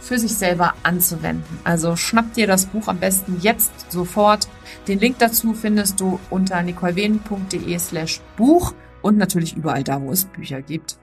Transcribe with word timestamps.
für 0.00 0.18
sich 0.18 0.34
selber 0.34 0.74
anzuwenden. 0.82 1.58
Also 1.64 1.96
schnapp 1.96 2.32
dir 2.34 2.46
das 2.46 2.66
Buch 2.66 2.88
am 2.88 2.98
besten 2.98 3.38
jetzt 3.40 3.90
sofort. 3.90 4.48
Den 4.88 4.98
Link 4.98 5.18
dazu 5.18 5.54
findest 5.54 6.00
du 6.00 6.20
unter 6.30 6.62
nicolewenen.de 6.62 7.78
slash 7.78 8.20
Buch 8.36 8.74
und 9.02 9.16
natürlich 9.16 9.56
überall 9.56 9.84
da, 9.84 10.00
wo 10.00 10.12
es 10.12 10.24
Bücher 10.24 10.62
gibt. 10.62 10.98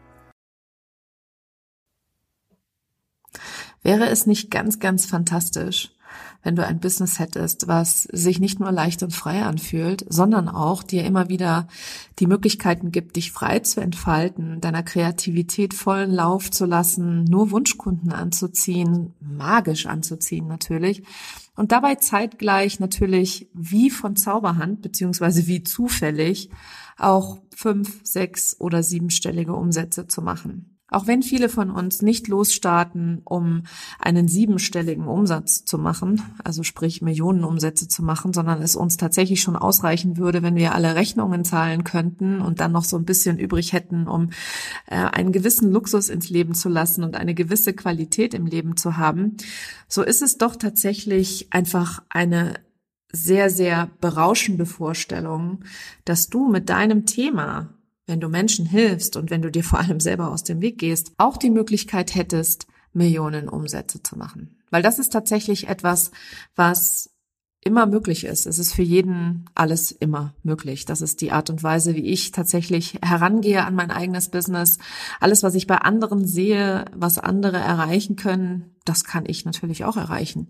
Wäre 3.81 4.07
es 4.07 4.25
nicht 4.25 4.49
ganz, 4.49 4.79
ganz 4.79 5.05
fantastisch, 5.05 5.91
wenn 6.43 6.55
du 6.55 6.65
ein 6.65 6.79
Business 6.79 7.19
hättest, 7.19 7.67
was 7.67 8.03
sich 8.03 8.39
nicht 8.39 8.59
nur 8.59 8.71
leicht 8.71 9.01
und 9.01 9.13
frei 9.13 9.43
anfühlt, 9.43 10.05
sondern 10.09 10.49
auch 10.49 10.83
dir 10.83 11.05
immer 11.05 11.29
wieder 11.29 11.67
die 12.19 12.27
Möglichkeiten 12.27 12.91
gibt, 12.91 13.15
dich 13.15 13.31
frei 13.31 13.59
zu 13.59 13.81
entfalten, 13.81 14.61
deiner 14.61 14.83
Kreativität 14.83 15.73
vollen 15.73 16.11
Lauf 16.11 16.51
zu 16.51 16.65
lassen, 16.65 17.23
nur 17.23 17.51
Wunschkunden 17.51 18.11
anzuziehen, 18.11 19.13
magisch 19.19 19.85
anzuziehen 19.85 20.47
natürlich. 20.47 21.03
Und 21.55 21.71
dabei 21.71 21.95
zeitgleich 21.95 22.79
natürlich 22.79 23.47
wie 23.53 23.89
von 23.89 24.15
Zauberhand, 24.15 24.81
beziehungsweise 24.81 25.47
wie 25.47 25.63
zufällig, 25.63 26.49
auch 26.97 27.39
fünf, 27.55 28.01
sechs 28.03 28.59
oder 28.59 28.83
siebenstellige 28.83 29.53
Umsätze 29.53 30.07
zu 30.07 30.21
machen. 30.21 30.72
Auch 30.93 31.07
wenn 31.07 31.23
viele 31.23 31.49
von 31.49 31.71
uns 31.71 32.01
nicht 32.01 32.27
losstarten, 32.27 33.21
um 33.25 33.63
einen 33.99 34.27
siebenstelligen 34.27 35.07
Umsatz 35.07 35.65
zu 35.65 35.79
machen, 35.79 36.21
also 36.43 36.61
sprich 36.61 37.01
Millionenumsätze 37.01 37.87
zu 37.87 38.03
machen, 38.03 38.31
sondern 38.31 38.61
es 38.61 38.75
uns 38.75 38.97
tatsächlich 38.97 39.41
schon 39.41 39.55
ausreichen 39.55 40.17
würde, 40.17 40.43
wenn 40.43 40.55
wir 40.55 40.75
alle 40.75 40.93
Rechnungen 40.93 41.43
zahlen 41.45 41.83
könnten 41.83 42.41
und 42.41 42.59
dann 42.59 42.71
noch 42.71 42.83
so 42.83 42.95
ein 42.95 43.05
bisschen 43.05 43.39
übrig 43.39 43.73
hätten, 43.73 44.07
um 44.07 44.29
äh, 44.85 44.97
einen 44.97 45.31
gewissen 45.31 45.71
Luxus 45.71 46.09
ins 46.09 46.29
Leben 46.29 46.53
zu 46.53 46.69
lassen 46.69 47.03
und 47.03 47.15
eine 47.15 47.33
gewisse 47.33 47.73
Qualität 47.73 48.35
im 48.35 48.45
Leben 48.45 48.77
zu 48.77 48.95
haben, 48.95 49.37
so 49.87 50.03
ist 50.03 50.21
es 50.21 50.37
doch 50.37 50.55
tatsächlich 50.55 51.47
einfach 51.51 52.03
eine 52.09 52.53
sehr, 53.11 53.49
sehr 53.49 53.89
berauschende 53.99 54.65
Vorstellung, 54.65 55.63
dass 56.05 56.29
du 56.29 56.49
mit 56.49 56.69
deinem 56.69 57.05
Thema 57.05 57.69
wenn 58.05 58.19
du 58.19 58.29
Menschen 58.29 58.65
hilfst 58.65 59.15
und 59.15 59.29
wenn 59.29 59.41
du 59.41 59.51
dir 59.51 59.63
vor 59.63 59.79
allem 59.79 59.99
selber 59.99 60.31
aus 60.31 60.43
dem 60.43 60.61
Weg 60.61 60.77
gehst, 60.77 61.13
auch 61.17 61.37
die 61.37 61.49
Möglichkeit 61.49 62.15
hättest, 62.15 62.67
Millionen 62.93 63.49
Umsätze 63.49 64.03
zu 64.03 64.17
machen. 64.17 64.57
Weil 64.69 64.81
das 64.81 64.99
ist 64.99 65.11
tatsächlich 65.11 65.67
etwas, 65.67 66.11
was 66.55 67.12
immer 67.65 67.85
möglich 67.85 68.25
ist. 68.25 68.45
Es 68.45 68.59
ist 68.59 68.73
für 68.73 68.83
jeden 68.83 69.45
alles 69.55 69.91
immer 69.91 70.33
möglich. 70.43 70.85
Das 70.85 71.01
ist 71.01 71.21
die 71.21 71.31
Art 71.31 71.49
und 71.49 71.63
Weise, 71.63 71.95
wie 71.95 72.05
ich 72.05 72.31
tatsächlich 72.31 72.99
herangehe 73.01 73.65
an 73.65 73.75
mein 73.75 73.91
eigenes 73.91 74.29
Business. 74.29 74.77
Alles, 75.19 75.43
was 75.43 75.55
ich 75.55 75.67
bei 75.67 75.77
anderen 75.77 76.27
sehe, 76.27 76.85
was 76.95 77.19
andere 77.19 77.57
erreichen 77.57 78.15
können, 78.15 78.73
das 78.85 79.05
kann 79.05 79.23
ich 79.25 79.45
natürlich 79.45 79.85
auch 79.85 79.95
erreichen. 79.95 80.49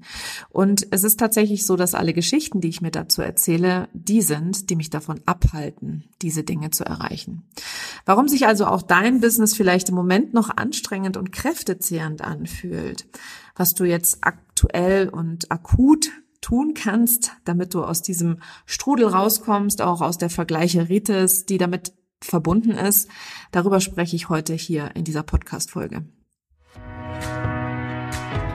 Und 0.50 0.88
es 0.90 1.04
ist 1.04 1.20
tatsächlich 1.20 1.66
so, 1.66 1.76
dass 1.76 1.94
alle 1.94 2.14
Geschichten, 2.14 2.62
die 2.62 2.70
ich 2.70 2.82
mir 2.82 2.90
dazu 2.90 3.22
erzähle, 3.22 3.90
die 3.94 4.22
sind, 4.22 4.70
die 4.70 4.76
mich 4.76 4.90
davon 4.90 5.22
abhalten, 5.26 6.06
diese 6.22 6.44
Dinge 6.44 6.72
zu 6.72 6.84
erreichen. 6.84 7.44
Warum 8.06 8.28
sich 8.28 8.48
also 8.48 8.66
auch 8.66 8.82
dein 8.82 9.22
Business 9.22 9.54
vielleicht 9.56 9.90
im 9.90 9.96
Moment 9.96 10.34
noch 10.34 10.50
anstrengend 10.56 11.16
und 11.16 11.32
kräftezehrend 11.32 12.24
anfühlt, 12.24 13.06
was 13.56 13.76
du 13.76 13.84
jetzt 13.84 14.20
aktuell 14.22 15.10
und 15.10 15.52
akut 15.52 16.10
tun 16.44 16.74
kannst, 16.76 17.32
damit 17.46 17.74
du 17.74 17.84
aus 17.84 18.04
diesem 18.04 18.40
Strudel 18.66 19.08
rauskommst, 19.08 19.82
auch 19.82 20.02
aus 20.02 20.20
der 20.20 20.30
Vergleicheritis, 20.30 21.46
die 21.46 21.58
damit 21.58 21.94
verbunden 22.22 22.72
ist. 22.72 23.10
Darüber 23.52 23.80
spreche 23.80 24.16
ich 24.16 24.30
heute 24.30 24.54
hier 24.54 24.96
in 24.96 25.04
dieser 25.04 25.24
Podcast-Folge. 25.24 26.06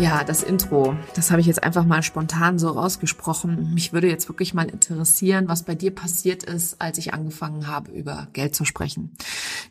Ja, 0.00 0.24
das 0.24 0.42
Intro, 0.42 0.96
das 1.14 1.30
habe 1.30 1.42
ich 1.42 1.46
jetzt 1.46 1.62
einfach 1.62 1.84
mal 1.84 2.02
spontan 2.02 2.58
so 2.58 2.70
rausgesprochen. 2.70 3.74
Mich 3.74 3.92
würde 3.92 4.08
jetzt 4.08 4.30
wirklich 4.30 4.54
mal 4.54 4.70
interessieren, 4.70 5.46
was 5.46 5.64
bei 5.64 5.74
dir 5.74 5.94
passiert 5.94 6.42
ist, 6.42 6.80
als 6.80 6.96
ich 6.96 7.12
angefangen 7.12 7.66
habe, 7.66 7.92
über 7.92 8.28
Geld 8.32 8.54
zu 8.54 8.64
sprechen. 8.64 9.14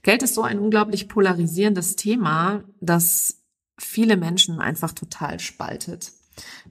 Geld 0.04 0.22
ist 0.22 0.36
so 0.36 0.44
ein 0.44 0.60
unglaublich 0.60 1.10
polarisierendes 1.10 1.96
Thema, 1.96 2.64
das 2.80 3.42
viele 3.80 4.18
Menschen 4.18 4.60
einfach 4.60 4.92
total 4.92 5.40
spaltet. 5.40 6.12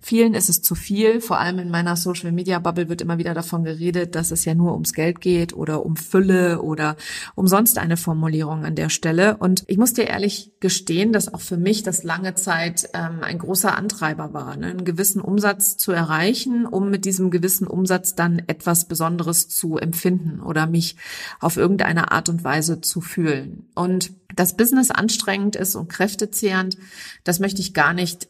Vielen 0.01 0.35
ist 0.35 0.49
es 0.49 0.63
zu 0.63 0.75
viel. 0.75 1.21
Vor 1.21 1.39
allem 1.39 1.59
in 1.59 1.71
meiner 1.71 1.97
Social 1.97 2.33
Media 2.33 2.59
Bubble 2.59 2.89
wird 2.89 3.01
immer 3.01 3.19
wieder 3.19 3.35
davon 3.35 3.65
geredet, 3.65 4.15
dass 4.15 4.31
es 4.31 4.45
ja 4.45 4.55
nur 4.55 4.73
ums 4.73 4.93
Geld 4.93 5.21
geht 5.21 5.53
oder 5.53 5.85
um 5.85 5.97
Fülle 5.97 6.63
oder 6.63 6.97
um 7.35 7.47
sonst 7.47 7.79
eine 7.79 7.97
Formulierung 7.97 8.65
an 8.65 8.75
der 8.75 8.89
Stelle. 8.89 9.37
Und 9.39 9.65
ich 9.67 9.79
muss 9.79 9.93
dir 9.93 10.07
ehrlich 10.07 10.53
gestehen, 10.61 11.13
dass 11.13 11.33
auch 11.33 11.41
für 11.41 11.57
mich 11.57 11.83
das 11.83 12.03
lange 12.03 12.35
Zeit 12.35 12.89
ähm, 12.95 13.21
ein 13.23 13.39
großer 13.39 13.77
Antreiber 13.77 14.33
war, 14.33 14.57
ne? 14.57 14.67
einen 14.69 14.85
gewissen 14.85 15.21
Umsatz 15.21 15.77
zu 15.77 15.93
erreichen, 15.93 16.67
um 16.67 16.91
mit 16.91 17.05
diesem 17.05 17.31
gewissen 17.31 17.67
Umsatz 17.67 18.15
dann 18.15 18.43
etwas 18.47 18.87
Besonderes 18.87 19.49
zu 19.49 19.79
empfinden 19.79 20.41
oder 20.41 20.67
mich 20.67 20.97
auf 21.41 21.57
irgendeine 21.57 22.13
Art 22.13 22.29
und 22.29 22.45
Weise 22.45 22.81
zu 22.81 23.01
fühlen. 23.01 23.69
Und 23.75 24.13
das 24.35 24.57
Business 24.57 24.91
anstrengend 24.91 25.57
ist 25.57 25.75
und 25.75 25.89
kräftezehrend, 25.89 26.79
das 27.25 27.41
möchte 27.41 27.61
ich 27.61 27.75
gar 27.75 27.93
nicht 27.93 28.29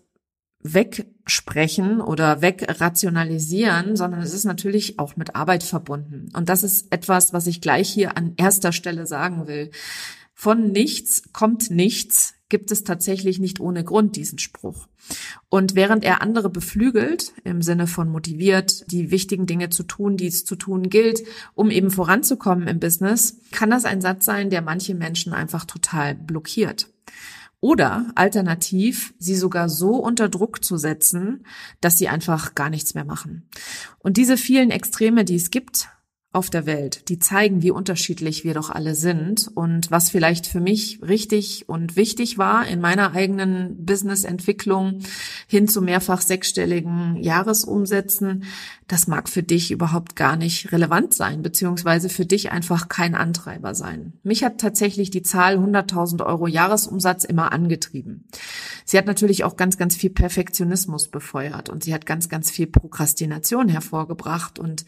wegsprechen 0.63 2.01
oder 2.01 2.43
wegrationalisieren, 2.43 3.97
sondern 3.97 4.21
es 4.21 4.35
ist 4.35 4.45
natürlich 4.45 4.99
auch 4.99 5.17
mit 5.17 5.37
Arbeit 5.37 5.63
verbunden. 5.63 6.31
Und 6.35 6.49
das 6.49 6.63
ist 6.63 6.93
etwas, 6.93 7.33
was 7.33 7.47
ich 7.47 7.61
gleich 7.61 7.89
hier 7.89 8.17
an 8.17 8.35
erster 8.37 8.73
Stelle 8.73 9.07
sagen 9.07 9.47
will. 9.47 9.71
Von 10.35 10.71
nichts 10.71 11.33
kommt 11.33 11.71
nichts, 11.71 12.35
gibt 12.49 12.71
es 12.71 12.85
tatsächlich 12.85 13.39
nicht 13.39 13.61
ohne 13.61 13.85
Grund 13.85 14.17
diesen 14.17 14.39
Spruch. 14.39 14.89
Und 15.49 15.75
während 15.75 16.05
er 16.05 16.23
andere 16.23 16.51
beflügelt, 16.51 17.33
im 17.45 17.63
Sinne 17.63 17.87
von 17.87 18.09
motiviert, 18.09 18.91
die 18.91 19.11
wichtigen 19.11 19.47
Dinge 19.47 19.71
zu 19.71 19.83
tun, 19.83 20.17
die 20.17 20.27
es 20.27 20.45
zu 20.45 20.57
tun 20.57 20.91
gilt, 20.91 21.23
um 21.55 21.71
eben 21.71 21.91
voranzukommen 21.91 22.69
im 22.69 22.81
Business, 22.81 23.41
kann 23.53 23.71
das 23.71 23.85
ein 23.85 24.01
Satz 24.01 24.25
sein, 24.25 24.51
der 24.51 24.63
manche 24.63 24.95
Menschen 24.95 25.33
einfach 25.33 25.65
total 25.65 26.15
blockiert. 26.15 26.89
Oder 27.61 28.11
alternativ, 28.15 29.15
sie 29.19 29.35
sogar 29.35 29.69
so 29.69 29.97
unter 29.97 30.29
Druck 30.29 30.65
zu 30.65 30.77
setzen, 30.77 31.45
dass 31.81 31.99
sie 31.99 32.09
einfach 32.09 32.55
gar 32.55 32.71
nichts 32.71 32.95
mehr 32.95 33.05
machen. 33.05 33.49
Und 33.99 34.17
diese 34.17 34.37
vielen 34.37 34.71
Extreme, 34.71 35.25
die 35.25 35.35
es 35.35 35.51
gibt, 35.51 35.89
auf 36.31 36.51
der 36.51 36.67
Welt, 36.67 37.09
die 37.09 37.19
zeigen, 37.19 37.63
wie 37.63 37.71
unterschiedlich 37.71 38.45
wir 38.45 38.53
doch 38.53 38.69
alle 38.69 38.95
sind 38.95 39.49
und 39.55 39.91
was 39.91 40.11
vielleicht 40.11 40.47
für 40.47 40.61
mich 40.61 41.01
richtig 41.03 41.69
und 41.69 41.97
wichtig 41.97 42.37
war 42.37 42.67
in 42.69 42.81
meiner 42.81 43.13
eigenen 43.13 43.85
Businessentwicklung 43.85 45.01
hin 45.51 45.67
zu 45.67 45.81
mehrfach 45.81 46.21
sechsstelligen 46.21 47.17
Jahresumsätzen, 47.17 48.45
das 48.87 49.07
mag 49.07 49.31
für 49.31 49.43
dich 49.43 49.71
überhaupt 49.71 50.15
gar 50.15 50.37
nicht 50.37 50.73
relevant 50.73 51.15
sein, 51.15 51.41
beziehungsweise 51.41 52.11
für 52.11 52.27
dich 52.27 52.53
einfach 52.53 52.91
kein 52.91 53.15
Antreiber 53.15 53.75
sein. 53.75 54.13
Mich 54.23 54.45
hat 54.45 54.61
tatsächlich 54.61 55.09
die 55.09 55.23
Zahl 55.23 55.57
100.000 55.57 56.25
Euro 56.25 56.47
Jahresumsatz 56.47 57.25
immer 57.25 57.51
angetrieben. 57.51 58.29
Sie 58.85 58.99
hat 58.99 59.07
natürlich 59.07 59.43
auch 59.43 59.57
ganz, 59.57 59.79
ganz 59.79 59.97
viel 59.97 60.11
Perfektionismus 60.11 61.09
befeuert 61.09 61.71
und 61.71 61.83
sie 61.83 61.95
hat 61.95 62.05
ganz, 62.05 62.29
ganz 62.29 62.51
viel 62.51 62.67
Prokrastination 62.67 63.71
hervorgebracht 63.71 64.59
und 64.59 64.85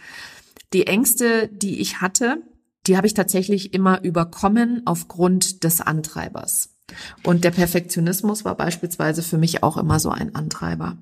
die 0.75 0.87
Ängste, 0.87 1.49
die 1.49 1.81
ich 1.81 2.03
hatte, 2.03 2.43
die 2.87 2.99
habe 2.99 3.07
ich 3.07 3.15
tatsächlich 3.15 3.73
immer 3.73 4.05
überkommen 4.05 4.83
aufgrund 4.85 5.65
des 5.65 5.81
Antreibers. 5.81 6.77
Und 7.23 7.45
der 7.45 7.51
Perfektionismus 7.51 8.45
war 8.45 8.57
beispielsweise 8.57 9.23
für 9.23 9.39
mich 9.39 9.63
auch 9.63 9.77
immer 9.77 9.99
so 10.01 10.11
ein 10.11 10.35
Antreiber. 10.35 10.97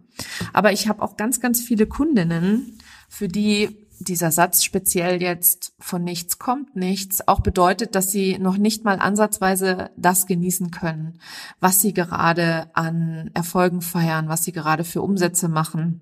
Aber 0.52 0.72
ich 0.72 0.88
habe 0.88 1.02
auch 1.02 1.16
ganz, 1.16 1.40
ganz 1.40 1.60
viele 1.60 1.86
Kundinnen, 1.86 2.78
für 3.08 3.28
die 3.28 3.86
dieser 4.00 4.30
Satz 4.30 4.62
speziell 4.62 5.20
jetzt 5.20 5.72
von 5.80 6.04
nichts 6.04 6.38
kommt 6.38 6.76
nichts 6.76 7.26
auch 7.26 7.40
bedeutet, 7.40 7.96
dass 7.96 8.12
sie 8.12 8.38
noch 8.38 8.56
nicht 8.56 8.84
mal 8.84 9.00
ansatzweise 9.00 9.90
das 9.96 10.26
genießen 10.26 10.70
können, 10.70 11.18
was 11.58 11.80
sie 11.80 11.92
gerade 11.92 12.70
an 12.74 13.32
Erfolgen 13.34 13.80
feiern, 13.80 14.28
was 14.28 14.44
sie 14.44 14.52
gerade 14.52 14.84
für 14.84 15.02
Umsätze 15.02 15.48
machen 15.48 16.00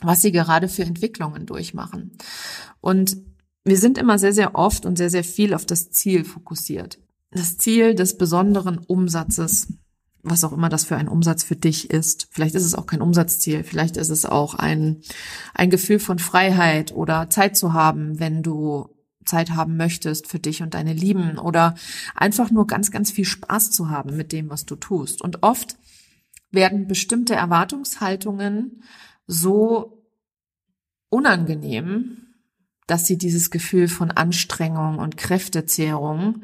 was 0.00 0.22
sie 0.22 0.32
gerade 0.32 0.68
für 0.68 0.82
Entwicklungen 0.82 1.46
durchmachen. 1.46 2.12
Und 2.80 3.16
wir 3.64 3.78
sind 3.78 3.98
immer 3.98 4.18
sehr, 4.18 4.32
sehr 4.32 4.54
oft 4.54 4.86
und 4.86 4.96
sehr, 4.96 5.10
sehr 5.10 5.24
viel 5.24 5.54
auf 5.54 5.64
das 5.64 5.90
Ziel 5.90 6.24
fokussiert. 6.24 6.98
Das 7.34 7.58
Ziel 7.58 7.94
des 7.94 8.16
besonderen 8.16 8.78
Umsatzes, 8.78 9.66
was 10.22 10.44
auch 10.44 10.52
immer 10.52 10.68
das 10.68 10.84
für 10.84 10.96
ein 10.96 11.08
Umsatz 11.08 11.42
für 11.42 11.56
dich 11.56 11.90
ist. 11.90 12.28
Vielleicht 12.30 12.54
ist 12.54 12.64
es 12.64 12.74
auch 12.74 12.86
kein 12.86 13.02
Umsatzziel, 13.02 13.64
vielleicht 13.64 13.96
ist 13.96 14.08
es 14.08 14.24
auch 14.24 14.54
ein, 14.54 15.02
ein 15.52 15.68
Gefühl 15.68 15.98
von 15.98 16.20
Freiheit 16.20 16.92
oder 16.92 17.28
Zeit 17.30 17.56
zu 17.56 17.72
haben, 17.72 18.20
wenn 18.20 18.42
du 18.42 18.88
Zeit 19.24 19.50
haben 19.50 19.76
möchtest 19.76 20.28
für 20.28 20.38
dich 20.38 20.62
und 20.62 20.74
deine 20.74 20.92
Lieben 20.92 21.38
oder 21.38 21.74
einfach 22.14 22.50
nur 22.50 22.66
ganz, 22.66 22.90
ganz 22.90 23.10
viel 23.10 23.24
Spaß 23.24 23.70
zu 23.72 23.90
haben 23.90 24.16
mit 24.16 24.32
dem, 24.32 24.48
was 24.48 24.64
du 24.64 24.76
tust. 24.76 25.20
Und 25.20 25.42
oft 25.42 25.76
werden 26.52 26.86
bestimmte 26.86 27.34
Erwartungshaltungen 27.34 28.82
so 29.26 30.06
unangenehm, 31.08 32.18
dass 32.86 33.06
sie 33.06 33.18
dieses 33.18 33.50
Gefühl 33.50 33.88
von 33.88 34.10
Anstrengung 34.10 34.98
und 34.98 35.16
Kräftezehrung 35.16 36.42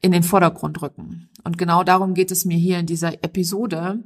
in 0.00 0.12
den 0.12 0.22
Vordergrund 0.22 0.82
rücken. 0.82 1.30
Und 1.44 1.58
genau 1.58 1.84
darum 1.84 2.14
geht 2.14 2.30
es 2.30 2.44
mir 2.44 2.58
hier 2.58 2.78
in 2.78 2.86
dieser 2.86 3.24
Episode, 3.24 4.04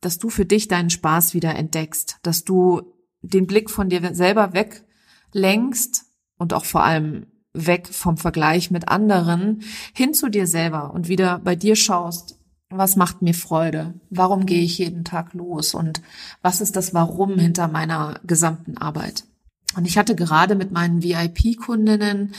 dass 0.00 0.18
du 0.18 0.28
für 0.28 0.44
dich 0.44 0.68
deinen 0.68 0.90
Spaß 0.90 1.34
wieder 1.34 1.54
entdeckst, 1.54 2.18
dass 2.22 2.44
du 2.44 2.82
den 3.22 3.46
Blick 3.46 3.70
von 3.70 3.88
dir 3.88 4.14
selber 4.14 4.52
weglenkst 4.52 6.04
und 6.38 6.54
auch 6.54 6.64
vor 6.64 6.84
allem 6.84 7.26
weg 7.54 7.88
vom 7.88 8.16
Vergleich 8.16 8.70
mit 8.70 8.88
anderen 8.88 9.62
hin 9.94 10.14
zu 10.14 10.28
dir 10.28 10.46
selber 10.46 10.92
und 10.94 11.08
wieder 11.08 11.38
bei 11.38 11.54
dir 11.54 11.76
schaust, 11.76 12.38
was 12.70 12.96
macht 12.96 13.20
mir 13.22 13.34
Freude? 13.34 13.94
Warum 14.08 14.46
gehe 14.46 14.62
ich 14.62 14.78
jeden 14.78 15.04
Tag 15.04 15.34
los? 15.34 15.74
Und 15.74 16.00
was 16.40 16.60
ist 16.60 16.74
das 16.74 16.94
Warum 16.94 17.38
hinter 17.38 17.68
meiner 17.68 18.20
gesamten 18.24 18.78
Arbeit? 18.78 19.24
Und 19.74 19.86
ich 19.86 19.96
hatte 19.96 20.14
gerade 20.14 20.54
mit 20.54 20.70
meinen 20.72 21.02
VIP-Kundinnen 21.02 22.34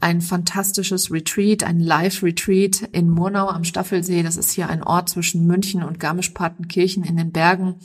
ein 0.00 0.20
fantastisches 0.20 1.12
Retreat, 1.12 1.62
ein 1.62 1.78
Live-Retreat 1.78 2.88
in 2.92 3.08
Murnau 3.08 3.48
am 3.48 3.64
Staffelsee. 3.64 4.22
Das 4.22 4.36
ist 4.36 4.50
hier 4.50 4.68
ein 4.68 4.82
Ort 4.82 5.08
zwischen 5.08 5.46
München 5.46 5.82
und 5.84 6.00
Garmisch-Partenkirchen 6.00 7.04
in 7.04 7.16
den 7.16 7.30
Bergen, 7.30 7.76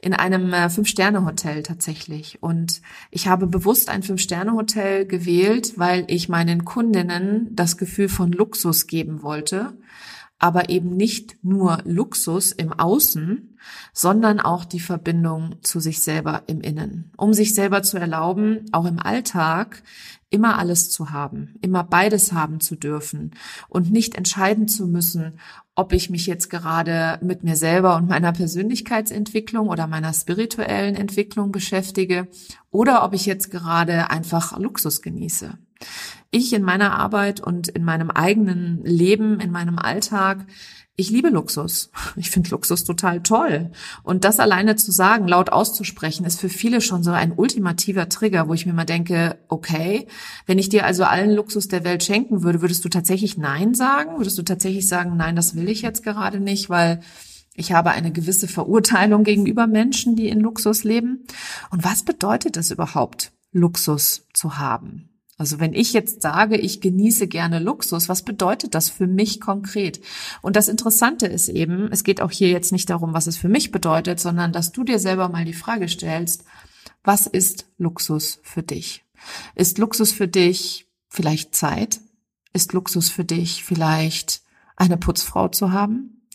in 0.00 0.14
einem 0.14 0.52
äh, 0.52 0.70
Fünf-Sterne-Hotel 0.70 1.62
tatsächlich. 1.62 2.42
Und 2.42 2.80
ich 3.10 3.28
habe 3.28 3.46
bewusst 3.46 3.90
ein 3.90 4.02
Fünf-Sterne-Hotel 4.02 5.06
gewählt, 5.06 5.74
weil 5.76 6.04
ich 6.08 6.28
meinen 6.28 6.64
Kundinnen 6.64 7.48
das 7.54 7.76
Gefühl 7.76 8.08
von 8.08 8.32
Luxus 8.32 8.86
geben 8.86 9.22
wollte 9.22 9.74
aber 10.40 10.70
eben 10.70 10.96
nicht 10.96 11.36
nur 11.44 11.80
Luxus 11.84 12.50
im 12.50 12.72
Außen, 12.72 13.56
sondern 13.92 14.40
auch 14.40 14.64
die 14.64 14.80
Verbindung 14.80 15.56
zu 15.62 15.80
sich 15.80 16.00
selber 16.00 16.42
im 16.46 16.62
Innen, 16.62 17.12
um 17.16 17.34
sich 17.34 17.54
selber 17.54 17.82
zu 17.82 17.98
erlauben, 17.98 18.64
auch 18.72 18.86
im 18.86 18.98
Alltag 18.98 19.82
immer 20.30 20.58
alles 20.58 20.90
zu 20.90 21.10
haben, 21.10 21.56
immer 21.60 21.84
beides 21.84 22.32
haben 22.32 22.60
zu 22.60 22.74
dürfen 22.74 23.32
und 23.68 23.90
nicht 23.90 24.14
entscheiden 24.14 24.66
zu 24.66 24.86
müssen, 24.86 25.38
ob 25.74 25.92
ich 25.92 26.08
mich 26.08 26.26
jetzt 26.26 26.48
gerade 26.48 27.18
mit 27.22 27.44
mir 27.44 27.56
selber 27.56 27.96
und 27.96 28.08
meiner 28.08 28.32
Persönlichkeitsentwicklung 28.32 29.68
oder 29.68 29.86
meiner 29.86 30.12
spirituellen 30.14 30.94
Entwicklung 30.94 31.52
beschäftige 31.52 32.28
oder 32.70 33.04
ob 33.04 33.12
ich 33.12 33.26
jetzt 33.26 33.50
gerade 33.50 34.10
einfach 34.10 34.58
Luxus 34.58 35.02
genieße 35.02 35.58
ich 36.30 36.52
in 36.52 36.62
meiner 36.62 36.98
Arbeit 36.98 37.40
und 37.40 37.68
in 37.68 37.84
meinem 37.84 38.10
eigenen 38.10 38.84
Leben, 38.84 39.40
in 39.40 39.50
meinem 39.50 39.78
Alltag, 39.78 40.46
ich 41.00 41.08
liebe 41.10 41.30
Luxus. 41.30 41.90
Ich 42.16 42.30
finde 42.30 42.50
Luxus 42.50 42.84
total 42.84 43.22
toll. 43.22 43.70
Und 44.02 44.24
das 44.24 44.38
alleine 44.38 44.76
zu 44.76 44.92
sagen, 44.92 45.26
laut 45.26 45.50
auszusprechen, 45.50 46.26
ist 46.26 46.38
für 46.38 46.50
viele 46.50 46.82
schon 46.82 47.02
so 47.02 47.10
ein 47.10 47.32
ultimativer 47.32 48.08
Trigger, 48.10 48.48
wo 48.48 48.54
ich 48.54 48.66
mir 48.66 48.74
mal 48.74 48.84
denke, 48.84 49.38
okay, 49.48 50.06
wenn 50.44 50.58
ich 50.58 50.68
dir 50.68 50.84
also 50.84 51.04
allen 51.04 51.30
Luxus 51.30 51.68
der 51.68 51.84
Welt 51.84 52.04
schenken 52.04 52.42
würde, 52.42 52.60
würdest 52.60 52.84
du 52.84 52.90
tatsächlich 52.90 53.38
Nein 53.38 53.74
sagen? 53.74 54.18
Würdest 54.18 54.36
du 54.36 54.42
tatsächlich 54.42 54.88
sagen, 54.88 55.16
nein, 55.16 55.36
das 55.36 55.54
will 55.54 55.70
ich 55.70 55.80
jetzt 55.80 56.02
gerade 56.02 56.38
nicht, 56.38 56.68
weil 56.68 57.00
ich 57.54 57.72
habe 57.72 57.90
eine 57.90 58.12
gewisse 58.12 58.48
Verurteilung 58.48 59.24
gegenüber 59.24 59.66
Menschen, 59.66 60.16
die 60.16 60.28
in 60.28 60.40
Luxus 60.40 60.84
leben? 60.84 61.24
Und 61.70 61.82
was 61.82 62.04
bedeutet 62.04 62.58
es 62.58 62.70
überhaupt, 62.70 63.32
Luxus 63.52 64.26
zu 64.34 64.58
haben? 64.58 65.09
Also 65.40 65.58
wenn 65.58 65.72
ich 65.72 65.94
jetzt 65.94 66.20
sage, 66.20 66.58
ich 66.58 66.82
genieße 66.82 67.26
gerne 67.26 67.60
Luxus, 67.60 68.10
was 68.10 68.26
bedeutet 68.26 68.74
das 68.74 68.90
für 68.90 69.06
mich 69.06 69.40
konkret? 69.40 70.02
Und 70.42 70.54
das 70.54 70.68
Interessante 70.68 71.26
ist 71.26 71.48
eben, 71.48 71.90
es 71.90 72.04
geht 72.04 72.20
auch 72.20 72.30
hier 72.30 72.50
jetzt 72.50 72.72
nicht 72.72 72.90
darum, 72.90 73.14
was 73.14 73.26
es 73.26 73.38
für 73.38 73.48
mich 73.48 73.70
bedeutet, 73.70 74.20
sondern 74.20 74.52
dass 74.52 74.70
du 74.70 74.84
dir 74.84 74.98
selber 74.98 75.30
mal 75.30 75.46
die 75.46 75.54
Frage 75.54 75.88
stellst, 75.88 76.44
was 77.04 77.26
ist 77.26 77.64
Luxus 77.78 78.40
für 78.42 78.62
dich? 78.62 79.02
Ist 79.54 79.78
Luxus 79.78 80.12
für 80.12 80.28
dich 80.28 80.86
vielleicht 81.08 81.54
Zeit? 81.54 82.02
Ist 82.52 82.74
Luxus 82.74 83.08
für 83.08 83.24
dich 83.24 83.64
vielleicht 83.64 84.42
eine 84.76 84.98
Putzfrau 84.98 85.48
zu 85.48 85.72
haben? 85.72 86.26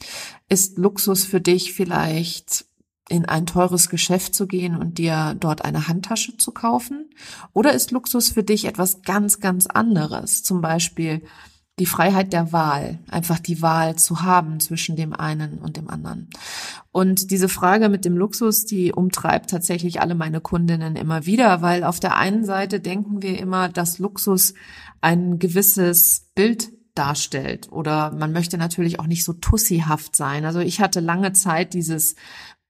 Ist 0.50 0.79
Luxus 0.79 1.25
für 1.25 1.41
dich 1.41 1.74
vielleicht 1.74 2.65
in 3.09 3.25
ein 3.25 3.45
teures 3.45 3.89
Geschäft 3.89 4.33
zu 4.33 4.47
gehen 4.47 4.75
und 4.75 4.97
dir 4.97 5.35
dort 5.39 5.63
eine 5.63 5.88
Handtasche 5.88 6.38
zu 6.38 6.51
kaufen? 6.51 7.09
Oder 7.53 7.74
ist 7.74 7.91
Luxus 7.91 8.29
für 8.29 8.43
dich 8.43 8.65
etwas 8.65 9.01
ganz, 9.03 9.39
ganz 9.39 9.67
anderes? 9.67 10.43
Zum 10.43 10.62
Beispiel 10.62 11.21
die 11.77 11.85
Freiheit 11.85 12.31
der 12.31 12.53
Wahl, 12.53 13.00
einfach 13.09 13.39
die 13.39 13.62
Wahl 13.62 13.97
zu 13.97 14.21
haben 14.21 14.62
zwischen 14.62 14.95
dem 14.95 15.13
einen 15.13 15.59
und 15.59 15.75
dem 15.75 15.89
anderen. 15.89 16.29
Und 16.91 17.31
diese 17.31 17.50
Frage 17.50 17.89
mit 17.89 18.05
dem 18.05 18.15
Luxus, 18.15 18.65
die 18.65 18.93
umtreibt 18.93 19.50
tatsächlich 19.50 20.00
alle 20.00 20.15
meine 20.15 20.39
Kundinnen 20.39 20.95
immer 20.95 21.25
wieder, 21.25 21.62
weil 21.62 21.83
auf 21.83 22.00
der 22.00 22.15
einen 22.15 22.45
Seite 22.45 22.79
denken 22.79 23.21
wir 23.21 23.38
immer, 23.38 23.67
dass 23.67 24.00
Luxus 24.00 24.53
ein 25.01 25.38
gewisses 25.38 26.29
Bild 26.33 26.69
darstellt 26.95 27.69
oder 27.71 28.12
man 28.12 28.31
möchte 28.31 28.57
natürlich 28.57 29.01
auch 29.01 29.07
nicht 29.07 29.25
so 29.25 29.33
tussihaft 29.33 30.15
sein. 30.15 30.45
Also 30.45 30.59
ich 30.59 30.79
hatte 30.79 31.01
lange 31.01 31.33
Zeit 31.33 31.74
dieses 31.74 32.15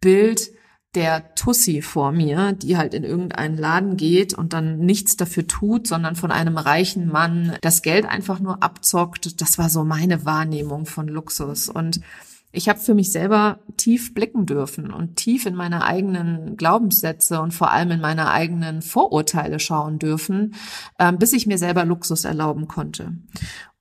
Bild 0.01 0.51
der 0.95 1.35
Tussi 1.35 1.81
vor 1.81 2.11
mir, 2.11 2.53
die 2.53 2.77
halt 2.77 2.93
in 2.93 3.03
irgendeinen 3.03 3.57
Laden 3.57 3.97
geht 3.97 4.33
und 4.33 4.53
dann 4.53 4.79
nichts 4.79 5.17
dafür 5.17 5.45
tut, 5.45 5.87
sondern 5.87 6.15
von 6.15 6.31
einem 6.31 6.57
reichen 6.57 7.09
Mann 7.09 7.57
das 7.61 7.81
Geld 7.81 8.05
einfach 8.05 8.39
nur 8.39 8.63
abzockt. 8.63 9.41
Das 9.41 9.57
war 9.57 9.69
so 9.69 9.83
meine 9.83 10.25
Wahrnehmung 10.25 10.85
von 10.85 11.07
Luxus. 11.07 11.67
Und 11.67 11.99
ich 12.53 12.69
habe 12.69 12.79
für 12.79 12.93
mich 12.93 13.11
selber 13.11 13.59
tief 13.75 14.13
blicken 14.13 14.45
dürfen 14.45 14.91
und 14.91 15.17
tief 15.17 15.45
in 15.45 15.55
meine 15.55 15.83
eigenen 15.83 16.55
Glaubenssätze 16.55 17.41
und 17.41 17.53
vor 17.53 17.71
allem 17.71 17.91
in 17.91 17.99
meine 17.99 18.31
eigenen 18.31 18.81
Vorurteile 18.81 19.59
schauen 19.59 19.99
dürfen, 19.99 20.55
äh, 20.97 21.11
bis 21.11 21.33
ich 21.33 21.47
mir 21.47 21.57
selber 21.57 21.83
Luxus 21.83 22.23
erlauben 22.23 22.69
konnte. 22.69 23.11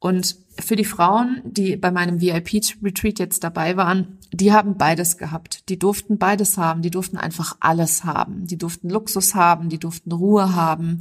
Und 0.01 0.37
für 0.59 0.77
die 0.77 0.85
Frauen, 0.85 1.43
die 1.45 1.77
bei 1.77 1.91
meinem 1.91 2.21
VIP-Retreat 2.21 3.19
jetzt 3.19 3.43
dabei 3.43 3.77
waren, 3.77 4.19
die 4.33 4.53
haben 4.53 4.77
beides 4.77 5.17
gehabt. 5.17 5.69
Die 5.69 5.79
durften 5.79 6.19
beides 6.19 6.59
haben. 6.59 6.83
Die 6.83 6.91
durften 6.91 7.17
einfach 7.17 7.57
alles 7.61 8.05
haben. 8.05 8.47
Die 8.47 8.59
durften 8.59 8.91
Luxus 8.91 9.35
haben. 9.35 9.69
Die 9.69 9.79
durften 9.79 10.13
Ruhe 10.13 10.55
haben. 10.55 11.01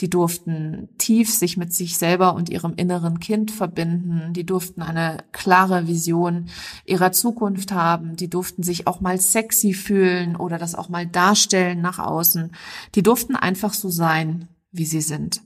Die 0.00 0.10
durften 0.10 0.88
tief 0.98 1.32
sich 1.32 1.56
mit 1.56 1.72
sich 1.72 1.96
selber 1.96 2.34
und 2.34 2.50
ihrem 2.50 2.74
inneren 2.74 3.20
Kind 3.20 3.50
verbinden. 3.50 4.32
Die 4.32 4.44
durften 4.44 4.82
eine 4.82 5.18
klare 5.32 5.86
Vision 5.86 6.46
ihrer 6.84 7.12
Zukunft 7.12 7.72
haben. 7.72 8.16
Die 8.16 8.28
durften 8.28 8.62
sich 8.62 8.86
auch 8.86 9.00
mal 9.00 9.20
sexy 9.20 9.72
fühlen 9.72 10.36
oder 10.36 10.58
das 10.58 10.74
auch 10.74 10.88
mal 10.88 11.06
darstellen 11.06 11.80
nach 11.80 11.98
außen. 11.98 12.52
Die 12.94 13.02
durften 13.02 13.36
einfach 13.36 13.74
so 13.74 13.88
sein, 13.88 14.48
wie 14.72 14.86
sie 14.86 15.00
sind. 15.00 15.42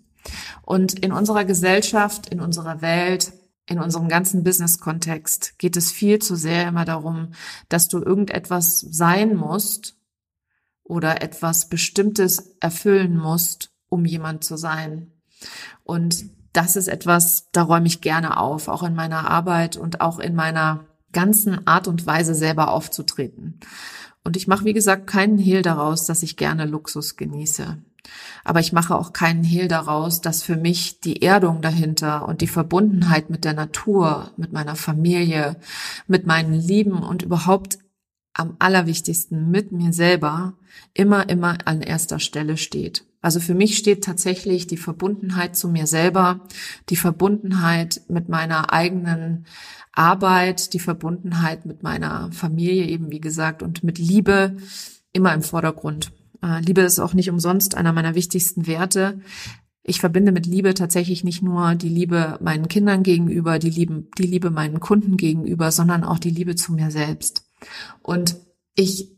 Und 0.63 0.99
in 0.99 1.13
unserer 1.13 1.45
Gesellschaft, 1.45 2.29
in 2.29 2.41
unserer 2.41 2.83
Welt, 2.83 3.33
in 3.69 3.81
unserem 3.81 4.09
ganzen 4.09 4.45
Business-Kontext 4.45 5.59
geht 5.59 5.77
es 5.77 5.93
viel 5.93 6.19
zu 6.21 6.37
sehr 6.37 6.67
immer 6.69 6.87
darum, 6.87 7.33
dass 7.69 7.89
du 7.89 7.99
irgendetwas 7.99 8.81
sein 8.81 9.37
musst 9.37 9.95
oder 10.83 11.23
etwas 11.23 11.69
Bestimmtes 11.69 12.57
erfüllen 12.61 13.17
musst, 13.17 13.71
um 13.91 14.07
jemand 14.07 14.43
zu 14.43 14.57
sein. 14.57 15.13
Und 15.85 16.25
das 16.55 16.77
ist 16.77 16.89
etwas, 16.89 17.51
da 17.53 17.63
räume 17.63 17.87
ich 17.87 18.01
gerne 18.01 18.39
auf, 18.39 18.69
auch 18.69 18.83
in 18.83 18.95
meiner 18.95 19.31
Arbeit 19.31 19.77
und 19.77 20.01
auch 20.01 20.19
in 20.19 20.35
meiner 20.35 20.87
ganzen 21.13 21.67
Art 21.67 21.89
und 21.89 22.07
Weise 22.07 22.35
selber 22.35 22.73
aufzutreten. 22.73 23.61
Und 24.25 24.37
ich 24.37 24.49
mache, 24.49 24.65
wie 24.65 24.73
gesagt, 24.73 25.07
keinen 25.07 25.39
Hehl 25.39 25.63
daraus, 25.63 26.07
dass 26.07 26.23
ich 26.23 26.37
gerne 26.39 26.65
Luxus 26.65 27.17
genieße. 27.17 27.79
Aber 28.45 28.61
ich 28.61 28.73
mache 28.73 28.97
auch 28.97 29.13
keinen 29.13 29.45
Hehl 29.45 29.69
daraus, 29.69 30.21
dass 30.21 30.43
für 30.43 30.57
mich 30.57 31.01
die 31.01 31.23
Erdung 31.23 31.61
dahinter 31.61 32.27
und 32.29 32.41
die 32.41 32.47
Verbundenheit 32.47 33.31
mit 33.31 33.45
der 33.45 33.55
Natur, 33.55 34.31
mit 34.37 34.53
meiner 34.53 34.77
Familie, 34.77 35.57
mit 36.07 36.27
meinen 36.27 36.55
Lieben 36.55 37.03
und 37.03 37.23
überhaupt 37.23 37.79
am 38.35 38.57
allerwichtigsten 38.59 39.51
mit 39.51 39.73
mir 39.73 39.93
selber 39.93 40.55
immer, 40.95 41.29
immer 41.29 41.59
an 41.65 41.83
erster 41.83 42.21
Stelle 42.21 42.57
steht. 42.57 43.05
Also 43.21 43.41
für 43.41 43.55
mich 43.55 43.77
steht 43.77 44.05
tatsächlich 44.05 44.69
die 44.69 44.77
Verbundenheit 44.77 45.57
zu 45.57 45.69
mir 45.69 45.87
selber, 45.89 46.41
die 46.89 46.97
Verbundenheit 46.97 48.03
mit 48.09 48.29
meiner 48.29 48.73
eigenen 48.73 49.47
Arbeit, 49.93 50.73
die 50.73 50.79
Verbundenheit 50.79 51.67
mit 51.67 51.83
meiner 51.83 52.31
Familie 52.31 52.87
eben, 52.87 53.11
wie 53.11 53.21
gesagt, 53.21 53.63
und 53.63 53.83
mit 53.83 53.99
Liebe 53.99 54.57
immer 55.13 55.35
im 55.35 55.43
Vordergrund. 55.43 56.13
Äh, 56.43 56.61
Liebe 56.61 56.83
ist 56.83 56.99
auch 56.99 57.15
nicht 57.15 57.31
umsonst 57.31 57.75
einer 57.75 57.93
meiner 57.93 58.15
wichtigsten 58.15 58.67
Werte. 58.67 59.21
Ich 59.83 60.01
verbinde 60.01 60.33
mit 60.33 60.47
Liebe 60.47 60.75
tatsächlich 60.75 61.25
nicht 61.25 61.43
nur 61.43 61.75
die 61.75 61.89
Liebe 61.89 62.39
meinen 62.43 62.69
Kindern 62.69 63.03
gegenüber, 63.03 63.59
die 63.59 63.71
Liebe, 63.71 64.05
die 64.19 64.27
Liebe 64.27 64.51
meinen 64.51 64.81
Kunden 64.81 65.17
gegenüber, 65.17 65.73
sondern 65.73 66.05
auch 66.05 66.19
die 66.19 66.31
Liebe 66.31 66.57
zu 66.57 66.73
mir 66.73 66.91
selbst. 66.91 67.45
Und 68.03 68.37
ich 68.75 69.17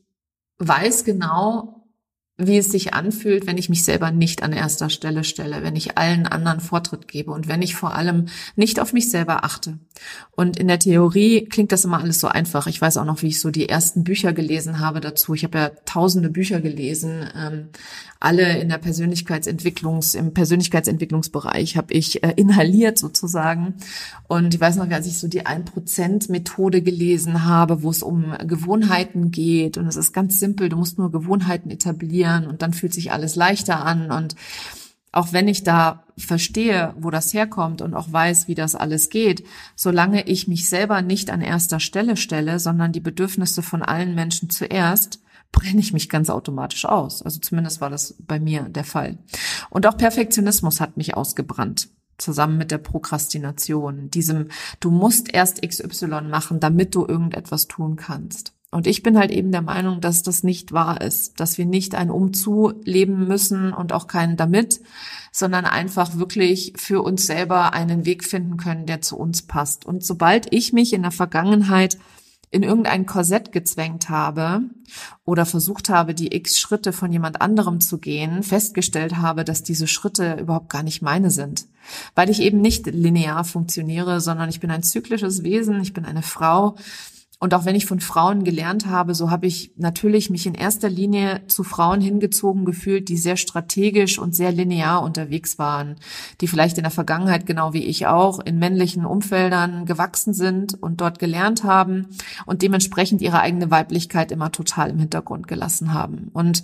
weiß 0.59 1.05
genau, 1.05 1.80
wie 2.41 2.59
es 2.59 2.71
sich 2.71 2.95
anfühlt, 2.95 3.47
wenn 3.47 3.59
ich 3.59 3.69
mich 3.69 3.85
selber 3.85 4.11
nicht 4.11 4.43
an 4.43 4.53
erster 4.53 4.91
Stelle 4.91 5.25
stelle, 5.25 5.63
wenn 5.63 5.77
ich 5.77 5.99
allen 5.99 6.27
anderen 6.27 6.61
Vortritt 6.61 7.09
gebe 7.09 7.31
und 7.31 7.49
wenn 7.49 7.63
ich 7.63 7.75
vor 7.75 7.95
allem 7.95 8.27
nicht 8.57 8.81
auf 8.81 8.93
mich 8.93 9.11
selber 9.11 9.45
achte. 9.45 9.79
Und 10.33 10.59
in 10.59 10.69
der 10.69 10.79
Theorie 10.79 11.45
klingt 11.45 11.73
das 11.73 11.85
immer 11.85 12.01
alles 12.01 12.21
so 12.21 12.29
einfach. 12.29 12.67
Ich 12.67 12.81
weiß 12.81 12.97
auch 12.97 13.05
noch, 13.05 13.23
wie 13.23 13.29
ich 13.29 13.41
so 13.41 13.51
die 13.51 13.69
ersten 13.69 14.05
Bücher 14.05 14.33
gelesen 14.33 14.81
habe 14.81 15.01
dazu. 15.01 15.35
Ich 15.35 15.45
habe 15.45 15.59
ja 15.59 15.71
tausende 15.85 16.31
Bücher 16.31 16.61
gelesen, 16.61 17.29
ähm, 17.37 17.69
alle 18.23 18.59
in 18.59 18.69
der 18.69 18.77
Persönlichkeitsentwicklungs, 18.77 20.15
im 20.15 20.35
Persönlichkeitsentwicklungsbereich 20.35 21.79
habe 21.79 21.95
ich 21.95 22.23
äh, 22.23 22.35
inhaliert 22.37 22.99
sozusagen. 22.99 23.77
Und 24.29 24.55
ich 24.55 24.61
weiß 24.61 24.77
noch, 24.77 24.91
als 24.91 25.07
ich 25.07 25.19
so 25.19 25.27
die 25.27 25.47
1%-Methode 25.47 26.83
gelesen 26.83 27.45
habe, 27.45 27.83
wo 27.83 27.91
es 27.91 28.03
um 28.03 28.35
Gewohnheiten 28.47 29.31
geht. 29.31 29.79
Und 29.79 29.87
es 29.87 29.97
ist 29.97 30.13
ganz 30.13 30.39
simpel, 30.39 30.69
du 30.69 30.77
musst 30.77 30.99
nur 30.99 31.11
Gewohnheiten 31.11 31.71
etablieren 31.71 32.30
und 32.39 32.63
dann 32.63 32.73
fühlt 32.73 32.95
sich 32.95 33.13
alles 33.13 33.37
leichter 33.37 33.85
an. 33.85 34.11
Und 34.11 34.37
auch 35.13 35.33
wenn 35.33 35.49
ich 35.49 35.65
da 35.65 36.05
verstehe, 36.17 36.95
wo 36.99 37.11
das 37.11 37.33
herkommt 37.33 37.83
und 37.83 37.95
auch 37.95 38.13
weiß, 38.13 38.49
wie 38.49 38.55
das 38.55 38.75
alles 38.75 39.09
geht, 39.09 39.45
solange 39.75 40.27
ich 40.27 40.49
mich 40.49 40.69
selber 40.69 41.03
nicht 41.03 41.31
an 41.31 41.41
erster 41.41 41.81
Stelle 41.81 42.17
stelle, 42.17 42.59
sondern 42.59 42.93
die 42.93 43.01
Bedürfnisse 43.01 43.63
von 43.63 43.83
allen 43.83 44.15
Menschen 44.15 44.51
zuerst, 44.51 45.21
brenne 45.53 45.81
ich 45.81 45.93
mich 45.93 46.09
ganz 46.09 46.31
automatisch 46.31 46.85
aus. 46.85 47.23
Also 47.23 47.41
zumindest 47.41 47.81
war 47.81 47.91
das 47.91 48.15
bei 48.21 48.39
mir 48.39 48.63
der 48.69 48.85
Fall. 48.85 49.19
Und 49.69 49.87
auch 49.87 49.97
Perfektionismus 49.97 50.81
hat 50.81 50.97
mich 50.97 51.17
ausgebrannt 51.17 51.89
zusammen 52.19 52.59
mit 52.59 52.71
der 52.71 52.79
Prokrastination, 52.79 54.11
diesem, 54.11 54.49
du 54.79 54.91
musst 54.91 55.33
erst 55.33 55.63
XY 55.67 56.23
machen, 56.29 56.61
damit 56.61 56.95
du 56.95 57.07
irgendetwas 57.07 57.67
tun 57.67 57.97
kannst. 57.97 58.53
Und 58.73 58.87
ich 58.87 59.03
bin 59.03 59.19
halt 59.19 59.33
eben 59.33 59.51
der 59.51 59.63
Meinung, 59.63 60.01
dass 60.01 60.23
das 60.23 60.45
nicht 60.45 60.73
wahr 60.73 61.01
ist, 61.01 61.41
dass 61.41 61.59
wir 61.59 61.67
nicht 61.67 61.97
ein 61.97 62.11
Umzu 62.11 62.73
leben 62.85 63.27
müssen 63.27 63.73
und 63.73 63.93
auch 63.93 64.07
keinen 64.07 64.37
damit, 64.37 64.81
sondern 65.33 65.65
einfach 65.65 66.17
wirklich 66.17 66.75
für 66.77 67.03
uns 67.03 67.27
selber 67.27 67.73
einen 67.73 68.05
Weg 68.05 68.25
finden 68.25 68.57
können, 68.59 68.87
der 68.87 69.01
zu 69.01 69.17
uns 69.19 69.43
passt. 69.43 69.85
Und 69.85 70.05
sobald 70.05 70.53
ich 70.53 70.73
mich 70.73 70.93
in 70.93 71.03
der 71.03 71.11
Vergangenheit 71.11 71.99
in 72.53 72.63
irgendein 72.65 73.07
Korsett 73.07 73.53
gezwängt 73.53 74.09
habe 74.09 74.63
oder 75.25 75.47
versucht 75.47 75.89
habe, 75.89 76.15
die 76.15 76.35
x 76.35 76.59
Schritte 76.59 76.93
von 76.93 77.13
jemand 77.13 77.41
anderem 77.41 77.81
zu 77.81 77.99
gehen, 77.99 78.43
festgestellt 78.43 79.17
habe, 79.17 79.45
dass 79.45 79.63
diese 79.63 79.87
Schritte 79.87 80.35
überhaupt 80.35 80.69
gar 80.69 80.83
nicht 80.83 81.01
meine 81.01 81.31
sind. 81.31 81.67
Weil 82.17 82.29
ich 82.29 82.41
eben 82.41 82.61
nicht 82.61 82.87
linear 82.87 83.45
funktioniere, 83.45 84.21
sondern 84.21 84.49
ich 84.49 84.59
bin 84.59 84.71
ein 84.71 84.83
zyklisches 84.83 85.45
Wesen, 85.45 85.81
ich 85.81 85.93
bin 85.93 86.05
eine 86.05 86.23
Frau, 86.23 86.77
und 87.43 87.55
auch 87.55 87.65
wenn 87.65 87.75
ich 87.75 87.87
von 87.87 88.01
Frauen 88.01 88.45
gelernt 88.45 88.85
habe, 88.85 89.15
so 89.15 89.31
habe 89.31 89.47
ich 89.47 89.73
natürlich 89.77 90.29
mich 90.29 90.45
in 90.45 90.53
erster 90.53 90.91
Linie 90.91 91.41
zu 91.47 91.65
Frauen 91.65 92.03
hingezogen 92.03 92.67
gefühlt, 92.67 93.09
die 93.09 93.17
sehr 93.17 93.39
strategisch 93.39 94.19
und 94.19 94.37
sehr 94.37 94.53
linear 94.53 95.03
unterwegs 95.03 95.59
waren, 95.59 95.97
die 96.43 96.49
vielleicht 96.49 96.77
in 96.77 96.85
der 96.85 96.91
Vergangenheit, 96.91 97.47
genau 97.47 97.73
wie 97.73 97.87
ich 97.87 98.07
auch, 98.07 98.41
in 98.41 98.59
männlichen 98.59 99.07
Umfeldern 99.07 99.87
gewachsen 99.87 100.35
sind 100.35 100.75
und 100.83 101.01
dort 101.01 101.19
gelernt 101.19 101.65
haben 101.65 102.09
und 102.45 102.61
dementsprechend 102.61 103.23
ihre 103.23 103.41
eigene 103.41 103.71
Weiblichkeit 103.71 104.33
immer 104.33 104.53
total 104.53 104.91
im 104.91 104.99
Hintergrund 104.99 105.49
gelassen 105.49 105.95
haben. 105.95 106.29
Und 106.35 106.63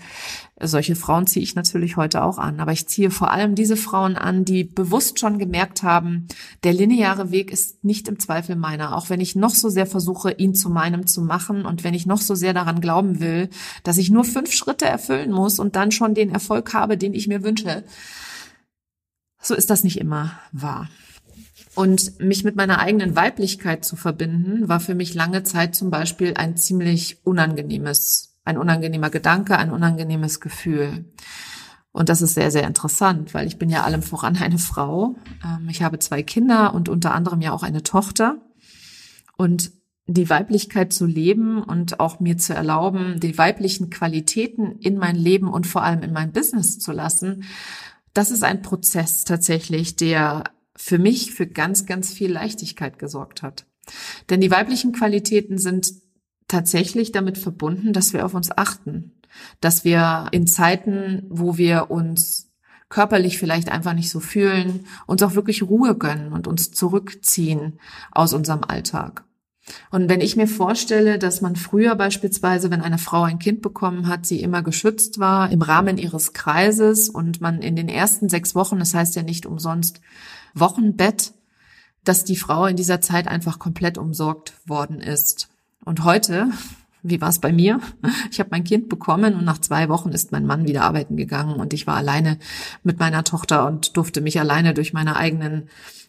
solche 0.61 0.97
Frauen 0.97 1.27
ziehe 1.27 1.43
ich 1.43 1.55
natürlich 1.55 1.97
heute 1.97 2.23
auch 2.23 2.39
an, 2.39 2.61
aber 2.61 2.73
ich 2.73 2.89
ziehe 2.89 3.11
vor 3.11 3.31
allem 3.31 3.55
diese 3.55 3.77
Frauen 3.77 4.17
an, 4.17 4.45
die 4.45 4.65
bewusst 4.65 5.21
schon 5.21 5.39
gemerkt 5.39 5.83
haben, 5.83 6.29
der 6.65 6.73
lineare 6.73 7.31
Weg 7.31 7.51
ist 7.51 7.85
nicht 7.85 8.09
im 8.09 8.19
Zweifel 8.19 8.57
meiner, 8.57 8.97
auch 8.97 9.11
wenn 9.11 9.21
ich 9.21 9.37
noch 9.37 9.55
so 9.55 9.69
sehr 9.69 9.87
versuche, 9.87 10.33
ihn 10.33 10.55
zu 10.55 10.66
meinem 10.69 11.07
zu 11.07 11.23
machen 11.23 11.65
und 11.67 11.85
wenn 11.85 11.95
ich 11.95 12.07
noch 12.07 12.21
so 12.21 12.35
sehr 12.35 12.55
daran 12.55 12.81
glauben 12.81 13.21
will, 13.21 13.51
dass 13.83 13.99
ich 13.99 14.11
nur 14.11 14.25
fünf 14.25 14.53
Schritte 14.53 14.87
erfüllen 14.87 15.33
muss 15.33 15.59
und 15.59 15.77
dann 15.77 15.93
schon 15.93 16.15
den 16.15 16.31
Erfolg 16.31 16.73
habe, 16.75 16.97
den 16.97 17.15
ich 17.15 17.29
mir 17.29 17.43
wünsche. 17.43 17.85
So 19.41 19.55
ist 19.55 19.71
das 19.71 19.85
nicht 19.85 20.01
immer 20.01 20.33
wahr. 20.53 20.89
Und 21.75 22.19
mich 22.21 22.43
mit 22.43 22.57
meiner 22.57 22.79
eigenen 22.79 23.17
Weiblichkeit 23.17 23.85
zu 23.85 23.97
verbinden, 23.97 24.69
war 24.69 24.81
für 24.81 24.95
mich 24.95 25.15
lange 25.15 25.43
Zeit 25.43 25.75
zum 25.75 25.91
Beispiel 25.91 26.35
ein 26.35 26.57
ziemlich 26.57 27.19
unangenehmes 27.25 28.37
ein 28.47 28.57
unangenehmer 28.57 29.11
Gedanke, 29.11 29.59
ein 29.59 29.71
unangenehmes 29.71 30.41
Gefühl. 30.41 31.05
Und 31.93 32.09
das 32.09 32.23
ist 32.23 32.35
sehr, 32.35 32.51
sehr 32.51 32.67
interessant, 32.67 33.35
weil 33.35 33.47
ich 33.47 33.59
bin 33.59 33.69
ja 33.69 33.83
allem 33.83 34.03
voran 34.03 34.37
eine 34.37 34.59
Frau. 34.59 35.17
Ähm, 35.45 35.69
ich 35.69 35.83
habe 35.83 35.99
zwei 35.99 36.23
Kinder 36.23 36.73
und 36.73 36.89
unter 36.89 37.13
anderem 37.13 37.41
ja 37.41 37.53
auch 37.53 37.63
eine 37.63 37.83
Tochter. 37.83 38.39
Und 39.37 39.73
die 40.07 40.31
Weiblichkeit 40.31 40.93
zu 40.93 41.05
leben 41.05 41.63
und 41.63 41.99
auch 41.99 42.21
mir 42.21 42.39
zu 42.39 42.55
erlauben, 42.55 43.19
die 43.19 43.37
weiblichen 43.37 43.91
Qualitäten 43.91 44.79
in 44.79 44.99
mein 44.99 45.17
Leben 45.17 45.49
und 45.49 45.67
vor 45.67 45.83
allem 45.83 46.03
in 46.03 46.13
mein 46.13 46.33
Business 46.33 46.79
zu 46.79 46.93
lassen, 46.93 47.45
das 48.15 48.31
ist 48.31 48.45
ein 48.45 48.63
Prozess 48.63 49.25
tatsächlich, 49.25 49.97
der 49.97 50.45
für 50.77 50.99
mich 50.99 51.35
für 51.35 51.47
ganz, 51.47 51.87
ganz 51.87 52.13
viel 52.13 52.33
Leichtigkeit 52.33 52.99
gesorgt 52.99 53.43
hat. 53.43 53.67
Denn 54.31 54.41
die 54.41 54.51
weiblichen 54.51 54.93
Qualitäten 54.93 55.59
sind 55.59 55.93
tatsächlich 56.49 57.13
damit 57.13 57.39
verbunden, 57.39 57.93
dass 57.93 58.13
wir 58.13 58.25
auf 58.25 58.35
uns 58.35 58.57
achten, 58.57 59.13
dass 59.61 59.85
wir 59.85 60.29
in 60.31 60.47
Zeiten, 60.47 61.25
wo 61.29 61.59
wir 61.59 61.91
uns 61.91 62.53
körperlich 62.89 63.39
vielleicht 63.39 63.69
einfach 63.69 63.95
nicht 63.95 64.11
so 64.11 64.21
fühlen, 64.21 64.87
uns 65.07 65.23
auch 65.23 65.35
wirklich 65.35 65.63
Ruhe 65.63 65.97
gönnen 65.97 66.33
und 66.33 66.47
uns 66.47 66.71
zurückziehen 66.71 67.81
aus 68.13 68.33
unserem 68.33 68.63
Alltag. 68.63 69.26
Und 69.91 70.09
wenn 70.09 70.21
ich 70.21 70.37
mir 70.37 70.47
vorstelle, 70.47 71.19
dass 71.19 71.41
man 71.41 71.57
früher 71.57 71.95
beispielsweise, 71.97 72.71
wenn 72.71 72.81
eine 72.81 72.99
Frau 72.99 73.23
ein 73.23 73.39
Kind 73.39 73.63
bekommen 73.63 74.07
hat, 74.07 74.25
sie 74.25 74.41
immer 74.41 74.63
geschützt 74.63 75.19
war 75.19 75.51
im 75.51 75.63
Rahmen 75.63 75.99
ihres 75.99 76.33
Kreises 76.33 77.09
und 77.09 77.41
man 77.41 77.63
in 77.63 77.77
den 77.77 77.89
ersten 77.89 78.29
sechs 78.29 78.55
Wochen, 78.55 78.79
das 78.79 78.95
heißt 78.95 79.17
ja 79.17 79.23
nicht 79.23 79.47
umsonst 79.47 80.01
Wochenbett, 80.55 81.33
dass 82.05 82.25
die 82.25 82.37
Frau 82.37 82.67
in 82.67 82.77
dieser 82.77 83.01
Zeit 83.01 83.27
einfach 83.27 83.59
komplett 83.59 83.99
umsorgt 83.99 84.55
worden 84.67 85.01
ist. 85.01 85.49
Und 85.85 86.05
heute, 86.05 86.51
wie 87.03 87.21
war 87.21 87.29
es 87.29 87.41
bei 87.41 87.53
mir? 87.53 87.81
Ich 88.31 88.41
habe 88.41 88.51
mein 88.53 88.65
Kind 88.65 88.89
bekommen 88.89 89.35
und 89.35 89.45
nach 89.45 89.59
zwei 89.59 89.89
Wochen 89.89 90.11
ist 90.11 90.31
mein 90.31 90.47
Mann 90.47 90.67
wieder 90.67 90.83
arbeiten 90.83 91.17
gegangen 91.17 91.57
und 91.57 91.73
ich 91.73 91.87
war 91.87 91.97
alleine 91.97 92.39
mit 92.83 92.99
meiner 92.99 93.25
Tochter 93.25 93.67
und 93.67 93.97
durfte 93.97 94.21
mich 94.21 94.39
alleine 94.39 94.75
durch 94.75 94.93
meine 94.93 95.17
eigenen 95.17 95.69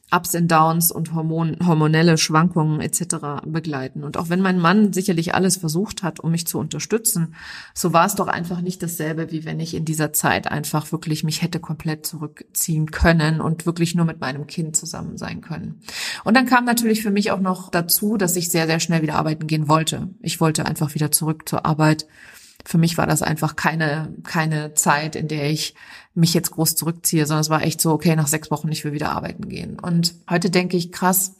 Ups 0.10 0.36
and 0.36 0.50
Downs 0.50 0.92
und 0.92 1.14
Hormon, 1.14 1.58
hormonelle 1.66 2.18
Schwankungen 2.18 2.80
etc. 2.80 3.44
begleiten. 3.46 4.04
Und 4.04 4.16
auch 4.16 4.30
wenn 4.30 4.40
mein 4.40 4.58
Mann 4.58 4.94
sicherlich 4.94 5.36
alles 5.36 5.58
versucht 5.58 6.02
hat, 6.02 6.22
um 6.22 6.32
mich 6.32 6.48
zu 6.48 6.60
unterstützen, 6.60 7.36
so 7.74 7.92
war 7.92 8.06
es 8.06 8.16
doch 8.16 8.28
einfach 8.28 8.62
nicht 8.62 8.82
dasselbe, 8.82 9.32
wie 9.32 9.44
wenn 9.44 9.60
ich 9.60 9.74
in 9.74 9.84
dieser 9.84 10.14
Zeit 10.14 10.50
einfach 10.50 10.94
wirklich 10.94 11.26
mich 11.26 11.42
hätte 11.42 11.60
komplett 11.60 12.06
zurückziehen 12.06 12.92
können 12.92 13.42
und 13.42 13.66
wirklich 13.66 13.96
nur 13.96 14.06
mit 14.06 14.22
meinem 14.22 14.48
Kind 14.48 14.78
zusammen 14.78 15.18
sein 15.18 15.42
können. 15.42 15.82
Und 16.24 16.38
dann 16.38 16.46
kam 16.46 16.64
natürlich 16.64 17.04
für 17.04 17.12
mich 17.12 17.32
auch 17.32 17.42
noch 17.42 17.70
dazu, 17.70 18.16
dass 18.16 18.38
ich 18.38 18.50
sehr, 18.50 18.68
sehr 18.68 18.80
schnell 18.80 19.02
wieder 19.02 19.16
arbeiten 19.16 19.48
gehen 19.48 19.68
wollte. 19.68 20.10
Ich 20.22 20.40
wollte 20.40 20.66
einfach 20.66 20.96
wieder 20.96 21.12
zurück 21.12 21.50
zur 21.50 21.66
Arbeit 21.66 22.08
für 22.68 22.78
mich 22.78 22.98
war 22.98 23.08
das 23.08 23.22
einfach 23.22 23.56
keine, 23.56 24.14
keine 24.24 24.74
Zeit, 24.74 25.16
in 25.16 25.30
der 25.30 25.50
ich 25.50 25.74
mich 26.14 26.34
jetzt 26.34 26.52
groß 26.52 26.76
zurückziehe, 26.76 27.26
sondern 27.26 27.42
es 27.42 27.50
war 27.50 27.64
echt 27.64 27.80
so, 27.80 27.94
okay, 27.94 28.14
nach 28.18 28.28
sechs 28.28 28.52
Wochen 28.52 28.70
ich 28.70 28.84
will 28.84 28.92
wieder 28.92 29.12
arbeiten 29.12 29.48
gehen. 29.48 29.80
Und 29.80 30.16
heute 30.30 30.50
denke 30.50 30.76
ich, 30.76 30.92
krass, 30.92 31.36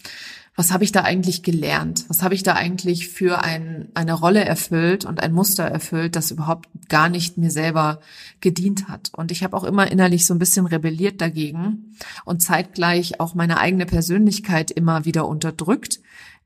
was 0.56 0.72
habe 0.72 0.86
ich 0.86 0.94
da 0.94 1.02
eigentlich 1.02 1.44
gelernt? 1.44 2.06
Was 2.08 2.24
habe 2.24 2.34
ich 2.34 2.44
da 2.44 2.54
eigentlich 2.54 3.10
für 3.10 3.44
ein, 3.44 3.90
eine 3.94 4.14
Rolle 4.14 4.46
erfüllt 4.46 5.04
und 5.04 5.22
ein 5.22 5.34
Muster 5.34 5.66
erfüllt, 5.66 6.16
das 6.16 6.32
überhaupt 6.32 6.70
gar 6.88 7.10
nicht 7.10 7.38
mir 7.38 7.52
selber 7.52 8.00
gedient 8.40 8.88
hat? 8.88 9.12
Und 9.14 9.32
ich 9.32 9.44
habe 9.44 9.58
auch 9.58 9.66
immer 9.66 9.92
innerlich 9.92 10.26
so 10.26 10.34
ein 10.34 10.40
bisschen 10.40 10.66
rebelliert 10.66 11.20
dagegen 11.20 11.98
und 12.24 12.42
zeitgleich 12.42 13.20
auch 13.20 13.36
meine 13.36 13.60
eigene 13.60 13.86
Persönlichkeit 13.86 14.72
immer 14.72 15.04
wieder 15.04 15.28
unterdrückt, 15.28 16.00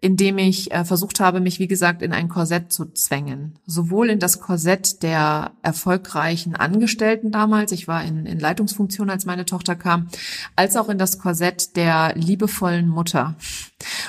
indem 0.04 0.40
ich 0.40 0.72
äh, 0.72 0.84
versucht 0.84 1.20
habe, 1.20 1.40
mich, 1.40 1.60
wie 1.60 1.68
gesagt, 1.68 2.02
in 2.02 2.12
ein 2.12 2.28
Korsett 2.28 2.74
zu 2.74 2.86
zwängen. 2.92 3.60
Sowohl 3.68 4.10
in 4.10 4.18
das 4.18 4.42
Korsett 4.42 5.04
der 5.04 5.52
erfolgreichen 5.62 6.56
Angestellten 6.56 7.32
damals, 7.32 7.72
ich 7.72 7.88
war 7.88 8.04
in, 8.04 8.26
in 8.26 8.40
Leitungsfunktion, 8.40 9.12
als 9.12 9.26
meine 9.26 9.46
Tochter 9.46 9.76
kam, 9.76 10.10
als 10.56 10.76
auch 10.76 10.90
in 10.90 10.98
das 10.98 11.20
Korsett 11.20 11.76
der 11.76 12.16
liebevollen 12.16 12.88
Mutter. 12.88 13.36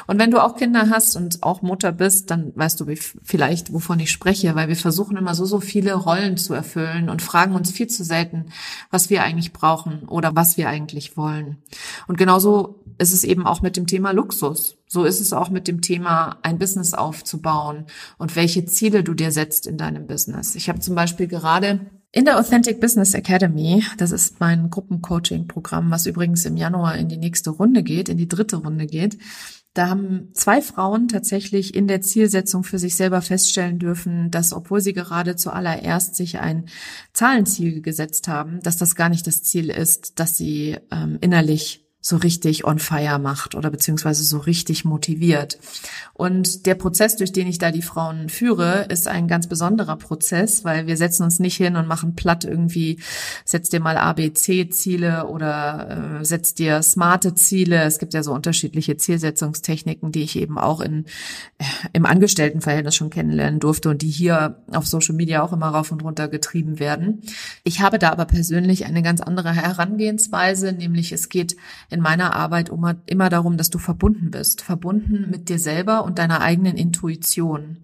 Und 0.07 0.19
wenn 0.19 0.31
du 0.31 0.43
auch 0.43 0.57
Kinder 0.57 0.89
hast 0.89 1.15
und 1.15 1.43
auch 1.43 1.61
Mutter 1.61 1.93
bist, 1.93 2.31
dann 2.31 2.53
weißt 2.55 2.81
du 2.81 2.87
vielleicht, 3.23 3.75
wovon 3.75 4.01
ich 4.01 4.11
spreche, 4.11 4.55
weil 4.55 4.69
wir 4.69 4.77
versuchen 4.77 5.19
immer 5.19 5.35
so, 5.35 5.45
so 5.45 5.61
viele 5.61 5.93
Rollen 5.93 6.39
zu 6.39 6.55
erfüllen 6.55 7.11
und 7.11 7.21
fragen 7.21 7.55
uns 7.55 7.71
viel 7.71 7.87
zu 7.87 8.03
selten, 8.03 8.47
was 8.91 9.11
wir 9.11 9.23
eigentlich 9.23 9.53
brauchen 9.53 10.09
oder 10.09 10.35
was 10.35 10.57
wir 10.57 10.71
eigentlich 10.71 11.19
wollen. 11.19 11.59
Und 12.07 12.17
genauso 12.17 12.83
ist 12.97 13.13
es 13.13 13.25
eben 13.25 13.47
auch 13.47 13.61
mit 13.61 13.77
dem 13.77 13.87
Thema 13.87 14.13
Luxus. 14.13 14.77
So 14.93 15.05
ist 15.05 15.21
es 15.21 15.33
auch 15.33 15.49
mit 15.49 15.69
dem 15.69 15.81
Thema, 15.81 16.37
ein 16.43 16.59
Business 16.59 16.93
aufzubauen 16.93 17.87
und 18.19 18.37
welche 18.37 18.67
Ziele 18.67 19.03
du 19.03 19.15
dir 19.15 19.33
setzt 19.33 19.67
in 19.67 19.79
deinem 19.79 20.07
Business. 20.07 20.55
Ich 20.55 20.69
habe 20.69 20.81
zum 20.81 20.95
Beispiel 20.95 21.29
gerade 21.29 21.81
in 22.11 22.27
der 22.27 22.39
Authentic 22.39 22.79
Business 22.79 23.15
Academy, 23.15 23.83
das 23.97 24.13
ist 24.13 24.39
mein 24.39 24.69
Gruppencoaching-Programm, 24.69 25.91
was 25.91 26.05
übrigens 26.05 26.45
im 26.45 26.59
Januar 26.59 26.99
in 26.99 27.09
die 27.09 27.17
nächste 27.17 27.49
Runde 27.49 27.83
geht, 27.83 28.11
in 28.11 28.19
die 28.19 28.29
dritte 28.29 28.57
Runde 28.57 28.85
geht, 28.85 29.17
da 29.73 29.89
haben 29.89 30.29
zwei 30.35 30.61
Frauen 30.61 31.09
tatsächlich 31.09 31.75
in 31.75 31.89
der 31.89 32.03
Zielsetzung 32.03 32.63
für 32.63 32.79
sich 32.79 32.95
selber 32.95 33.23
feststellen 33.23 33.79
dürfen, 33.79 34.31
dass 34.31 34.53
obwohl 34.53 34.83
sie 34.83 34.93
gerade 34.93 35.37
zuallererst 35.37 36.15
sich 36.15 36.39
ein 36.39 36.67
Zahlenziel 37.15 37.81
gesetzt 37.81 38.29
haben, 38.29 38.61
dass 38.61 38.77
das 38.77 38.95
gar 38.95 39.09
nicht 39.09 39.27
das 39.27 39.43
Ziel 39.43 39.71
ist, 39.71 40.21
dass 40.21 40.37
sie 40.37 40.77
ähm, 40.91 41.17
innerlich 41.23 41.82
so 42.05 42.17
richtig 42.17 42.65
on 42.65 42.81
fire 42.81 43.21
macht 43.21 43.55
oder 43.55 43.71
beziehungsweise 43.71 44.25
so 44.25 44.39
richtig 44.39 44.85
motiviert. 44.85 45.59
Und 46.15 46.67
der 46.67 46.75
Prozess, 46.75 47.17
durch 47.17 47.33
den 47.33 47.47
ich 47.47 47.59
da 47.59 47.71
die 47.71 47.81
Frauen 47.81 48.29
führe, 48.29 48.87
ist 48.89 49.07
ein 49.07 49.29
ganz 49.29 49.47
besonderer 49.47 49.97
Prozess, 49.97 50.65
weil 50.65 50.89
wir 50.89 50.97
setzen 50.97 51.23
uns 51.23 51.39
nicht 51.39 51.57
hin 51.57 51.77
und 51.77 51.87
machen 51.87 52.17
platt 52.17 52.45
irgendwie, 52.45 52.99
setz 53.45 53.69
dir 53.69 53.79
mal 53.79 53.97
ABC-Ziele 53.97 55.29
oder 55.29 56.19
äh, 56.21 56.25
setz 56.25 56.55
dir 56.55 56.83
smarte 56.83 57.37
Ziele. 57.37 57.85
Es 57.85 58.01
gibt 58.01 58.15
ja 58.15 58.25
so 58.25 58.35
unterschiedliche 58.35 58.97
Zielsetzungstechniken, 58.97 60.11
die 60.11 60.23
ich 60.23 60.37
eben 60.37 60.59
auch 60.59 60.81
in, 60.81 61.07
äh, 61.59 61.65
im 61.93 62.05
Angestelltenverhältnis 62.05 62.97
schon 62.97 63.11
kennenlernen 63.11 63.61
durfte 63.61 63.91
und 63.91 64.03
die 64.03 64.11
hier 64.11 64.63
auf 64.73 64.89
Social 64.89 65.15
Media 65.15 65.43
auch 65.43 65.53
immer 65.53 65.69
rauf 65.69 65.93
und 65.93 66.03
runter 66.03 66.27
getrieben 66.27 66.81
werden. 66.81 67.23
Ich 67.63 67.81
habe 67.81 68.01
da 68.01 68.11
aber 68.11 68.25
persönlich 68.25 68.87
eine 68.87 69.03
ganz 69.03 69.21
andere 69.21 69.53
Herangehensweise, 69.53 70.73
nämlich 70.73 71.13
es 71.13 71.29
geht 71.29 71.57
in 71.93 72.01
meiner 72.01 72.35
Arbeit 72.35 72.71
immer, 72.71 72.97
immer 73.07 73.29
darum, 73.29 73.57
dass 73.57 73.71
du 73.71 73.79
verbunden 73.79 74.31
bist, 74.31 74.63
verbunden 74.63 75.29
mit 75.31 75.49
dir 75.49 75.59
selber 75.59 76.05
und 76.05 76.19
deiner 76.19 76.41
eigenen 76.41 76.77
Intuition. 76.77 77.79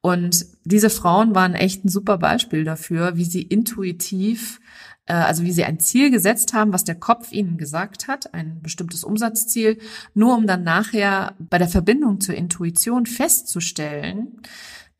Und 0.00 0.46
diese 0.64 0.90
Frauen 0.90 1.34
waren 1.34 1.54
echt 1.54 1.84
ein 1.84 1.88
super 1.88 2.18
Beispiel 2.18 2.64
dafür, 2.64 3.16
wie 3.16 3.24
sie 3.24 3.42
intuitiv 3.42 4.60
äh, 5.06 5.14
also 5.14 5.42
wie 5.44 5.52
sie 5.52 5.64
ein 5.64 5.80
Ziel 5.80 6.10
gesetzt 6.10 6.52
haben, 6.52 6.72
was 6.72 6.84
der 6.84 6.96
Kopf 6.96 7.32
ihnen 7.32 7.56
gesagt 7.56 8.08
hat, 8.08 8.34
ein 8.34 8.60
bestimmtes 8.62 9.04
Umsatzziel, 9.04 9.78
nur 10.14 10.36
um 10.36 10.46
dann 10.46 10.64
nachher 10.64 11.34
bei 11.38 11.58
der 11.58 11.68
Verbindung 11.68 12.20
zur 12.20 12.34
Intuition 12.34 13.06
festzustellen, 13.06 14.40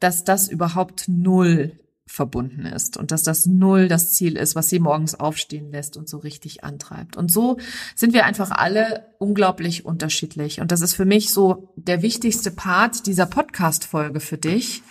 dass 0.01 0.25
das 0.25 0.49
überhaupt 0.49 1.09
null 1.09 1.79
verbunden 2.07 2.65
ist 2.67 2.97
und 2.97 3.11
dass 3.11 3.25
das 3.25 3.47
Null 3.47 3.89
das 3.89 4.15
Ziel 4.15 4.37
ist, 4.37 4.55
was 4.55 4.69
sie 4.69 4.79
morgens 4.79 5.17
aufstehen 5.17 5.73
lässt 5.73 5.97
und 5.97 6.09
so 6.09 6.19
richtig 6.19 6.63
antreibt. 6.63 7.17
Und 7.17 7.33
so 7.33 7.59
sind 7.97 8.15
wir 8.15 8.25
einfach 8.25 8.53
alle 8.53 9.07
unglaublich 9.19 9.85
unterschiedlich. 9.85 10.61
Und 10.61 10.71
das 10.71 10.83
ist 10.83 10.95
für 10.95 11.05
mich 11.05 11.31
so 11.31 11.73
der 11.77 12.03
wichtigste 12.03 12.53
Part 12.53 13.07
dieser 13.07 13.27
Podcast-Folge 13.27 14.21
für 14.21 14.39
dich, 14.39 14.83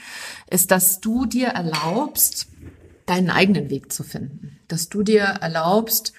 ist, 0.50 0.72
dass 0.72 1.00
du 1.00 1.26
dir 1.26 1.48
erlaubst, 1.48 2.48
deinen 3.06 3.30
eigenen 3.30 3.70
Weg 3.70 3.92
zu 3.92 4.04
finden, 4.04 4.60
dass 4.68 4.90
du 4.90 5.04
dir 5.04 5.22
erlaubst, 5.22 6.14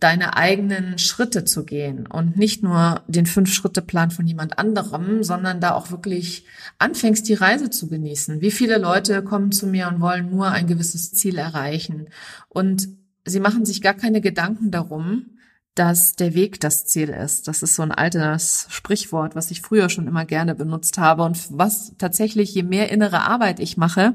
deine 0.00 0.36
eigenen 0.36 0.98
Schritte 0.98 1.44
zu 1.44 1.64
gehen 1.64 2.06
und 2.06 2.36
nicht 2.36 2.62
nur 2.62 3.02
den 3.08 3.26
Fünf-Schritte-Plan 3.26 4.12
von 4.12 4.26
jemand 4.26 4.58
anderem, 4.58 5.24
sondern 5.24 5.60
da 5.60 5.74
auch 5.74 5.90
wirklich 5.90 6.44
anfängst, 6.78 7.28
die 7.28 7.34
Reise 7.34 7.70
zu 7.70 7.88
genießen. 7.88 8.40
Wie 8.40 8.52
viele 8.52 8.78
Leute 8.78 9.22
kommen 9.24 9.50
zu 9.50 9.66
mir 9.66 9.88
und 9.88 10.00
wollen 10.00 10.30
nur 10.30 10.50
ein 10.50 10.68
gewisses 10.68 11.12
Ziel 11.12 11.38
erreichen 11.38 12.08
und 12.48 12.88
sie 13.24 13.40
machen 13.40 13.64
sich 13.64 13.82
gar 13.82 13.94
keine 13.94 14.20
Gedanken 14.20 14.70
darum, 14.70 15.26
dass 15.74 16.16
der 16.16 16.34
Weg 16.34 16.60
das 16.60 16.86
Ziel 16.86 17.10
ist. 17.10 17.46
Das 17.46 17.62
ist 17.62 17.76
so 17.76 17.82
ein 17.82 17.92
altes 17.92 18.66
Sprichwort, 18.68 19.36
was 19.36 19.50
ich 19.50 19.62
früher 19.62 19.88
schon 19.88 20.08
immer 20.08 20.24
gerne 20.24 20.54
benutzt 20.54 20.98
habe 20.98 21.22
und 21.22 21.38
was 21.50 21.92
tatsächlich, 21.98 22.52
je 22.52 22.64
mehr 22.64 22.90
innere 22.90 23.22
Arbeit 23.22 23.60
ich 23.60 23.76
mache, 23.76 24.14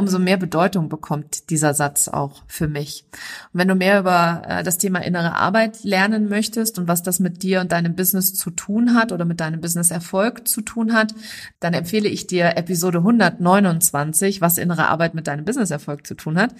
umso 0.00 0.18
mehr 0.18 0.38
Bedeutung 0.38 0.88
bekommt 0.88 1.50
dieser 1.50 1.74
Satz 1.74 2.08
auch 2.08 2.42
für 2.46 2.68
mich. 2.68 3.04
Und 3.52 3.60
wenn 3.60 3.68
du 3.68 3.74
mehr 3.74 4.00
über 4.00 4.42
äh, 4.46 4.62
das 4.64 4.78
Thema 4.78 5.00
innere 5.00 5.36
Arbeit 5.36 5.84
lernen 5.84 6.28
möchtest 6.28 6.78
und 6.78 6.88
was 6.88 7.02
das 7.02 7.20
mit 7.20 7.42
dir 7.42 7.60
und 7.60 7.70
deinem 7.70 7.94
Business 7.94 8.34
zu 8.34 8.50
tun 8.50 8.94
hat 8.94 9.12
oder 9.12 9.24
mit 9.24 9.40
deinem 9.40 9.60
Business-Erfolg 9.60 10.48
zu 10.48 10.62
tun 10.62 10.94
hat, 10.94 11.14
dann 11.60 11.74
empfehle 11.74 12.08
ich 12.08 12.26
dir 12.26 12.56
Episode 12.56 12.98
129, 12.98 14.40
was 14.40 14.58
innere 14.58 14.88
Arbeit 14.88 15.14
mit 15.14 15.26
deinem 15.26 15.44
Business-Erfolg 15.44 16.06
zu 16.06 16.14
tun 16.14 16.38
hat. 16.38 16.54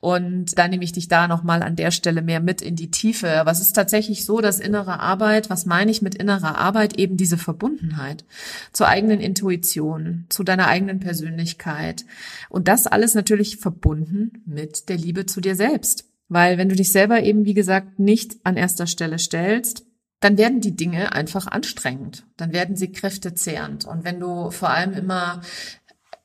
Und 0.00 0.56
da 0.56 0.68
nehme 0.68 0.84
ich 0.84 0.92
dich 0.92 1.08
da 1.08 1.26
nochmal 1.26 1.62
an 1.62 1.76
der 1.76 1.90
Stelle 1.90 2.22
mehr 2.22 2.40
mit 2.40 2.62
in 2.62 2.76
die 2.76 2.90
Tiefe. 2.90 3.42
Was 3.44 3.60
ist 3.60 3.72
tatsächlich 3.72 4.24
so, 4.24 4.40
dass 4.40 4.60
innere 4.60 5.00
Arbeit, 5.00 5.50
was 5.50 5.66
meine 5.66 5.90
ich 5.90 6.00
mit 6.00 6.14
innerer 6.14 6.58
Arbeit? 6.58 6.98
Eben 6.98 7.16
diese 7.16 7.38
Verbundenheit 7.38 8.24
zur 8.72 8.86
eigenen 8.86 9.20
Intuition, 9.20 10.26
zu 10.28 10.44
deiner 10.44 10.68
eigenen 10.68 11.00
Persönlichkeit. 11.00 12.04
Und 12.48 12.68
das 12.68 12.83
alles 12.86 13.14
natürlich 13.14 13.58
verbunden 13.58 14.42
mit 14.46 14.88
der 14.88 14.96
Liebe 14.96 15.26
zu 15.26 15.40
dir 15.40 15.56
selbst. 15.56 16.04
Weil 16.28 16.58
wenn 16.58 16.68
du 16.68 16.74
dich 16.74 16.90
selber 16.90 17.22
eben, 17.22 17.44
wie 17.44 17.54
gesagt, 17.54 17.98
nicht 17.98 18.36
an 18.44 18.56
erster 18.56 18.86
Stelle 18.86 19.18
stellst, 19.18 19.84
dann 20.20 20.38
werden 20.38 20.60
die 20.60 20.74
Dinge 20.74 21.12
einfach 21.12 21.46
anstrengend. 21.46 22.26
Dann 22.36 22.52
werden 22.52 22.76
sie 22.76 22.90
kräftezehrend. 22.90 23.84
Und 23.84 24.04
wenn 24.04 24.20
du 24.20 24.50
vor 24.50 24.70
allem 24.70 24.94
immer 24.94 25.42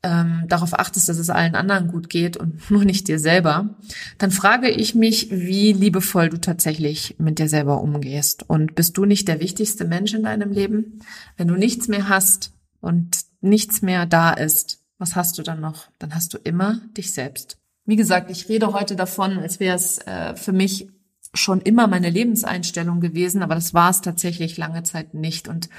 ähm, 0.03 0.45
darauf 0.47 0.73
achtest, 0.79 1.09
dass 1.09 1.17
es 1.17 1.29
allen 1.29 1.55
anderen 1.55 1.87
gut 1.89 2.09
geht 2.09 2.37
und 2.37 2.71
nur 2.71 2.85
nicht 2.85 3.07
dir 3.07 3.19
selber, 3.19 3.77
dann 4.17 4.31
frage 4.31 4.69
ich 4.69 4.95
mich, 4.95 5.29
wie 5.31 5.73
liebevoll 5.73 6.29
du 6.29 6.39
tatsächlich 6.39 7.15
mit 7.19 7.39
dir 7.39 7.49
selber 7.49 7.81
umgehst. 7.81 8.45
Und 8.47 8.75
bist 8.75 8.97
du 8.97 9.05
nicht 9.05 9.27
der 9.27 9.41
wichtigste 9.41 9.85
Mensch 9.85 10.13
in 10.13 10.23
deinem 10.23 10.51
Leben? 10.51 11.01
Wenn 11.35 11.49
du 11.49 11.55
nichts 11.55 11.87
mehr 11.89 12.07
hast 12.07 12.53
und 12.79 13.19
nichts 13.41 13.81
mehr 13.81 14.05
da 14.05 14.31
ist, 14.31 14.78
was 14.99 15.15
hast 15.15 15.37
du 15.37 15.41
dann 15.41 15.59
noch? 15.59 15.87
Dann 15.97 16.13
hast 16.13 16.33
du 16.33 16.37
immer 16.37 16.81
dich 16.95 17.13
selbst. 17.13 17.57
Wie 17.85 17.95
gesagt, 17.95 18.29
ich 18.29 18.47
rede 18.49 18.73
heute 18.73 18.95
davon, 18.95 19.39
als 19.39 19.59
wäre 19.59 19.75
es 19.75 19.97
äh, 19.99 20.35
für 20.35 20.51
mich 20.51 20.87
schon 21.33 21.61
immer 21.61 21.87
meine 21.87 22.09
Lebenseinstellung 22.09 23.01
gewesen, 23.01 23.41
aber 23.41 23.55
das 23.55 23.73
war 23.73 23.89
es 23.89 24.01
tatsächlich 24.01 24.57
lange 24.57 24.83
Zeit 24.83 25.13
nicht. 25.13 25.47
Und 25.47 25.69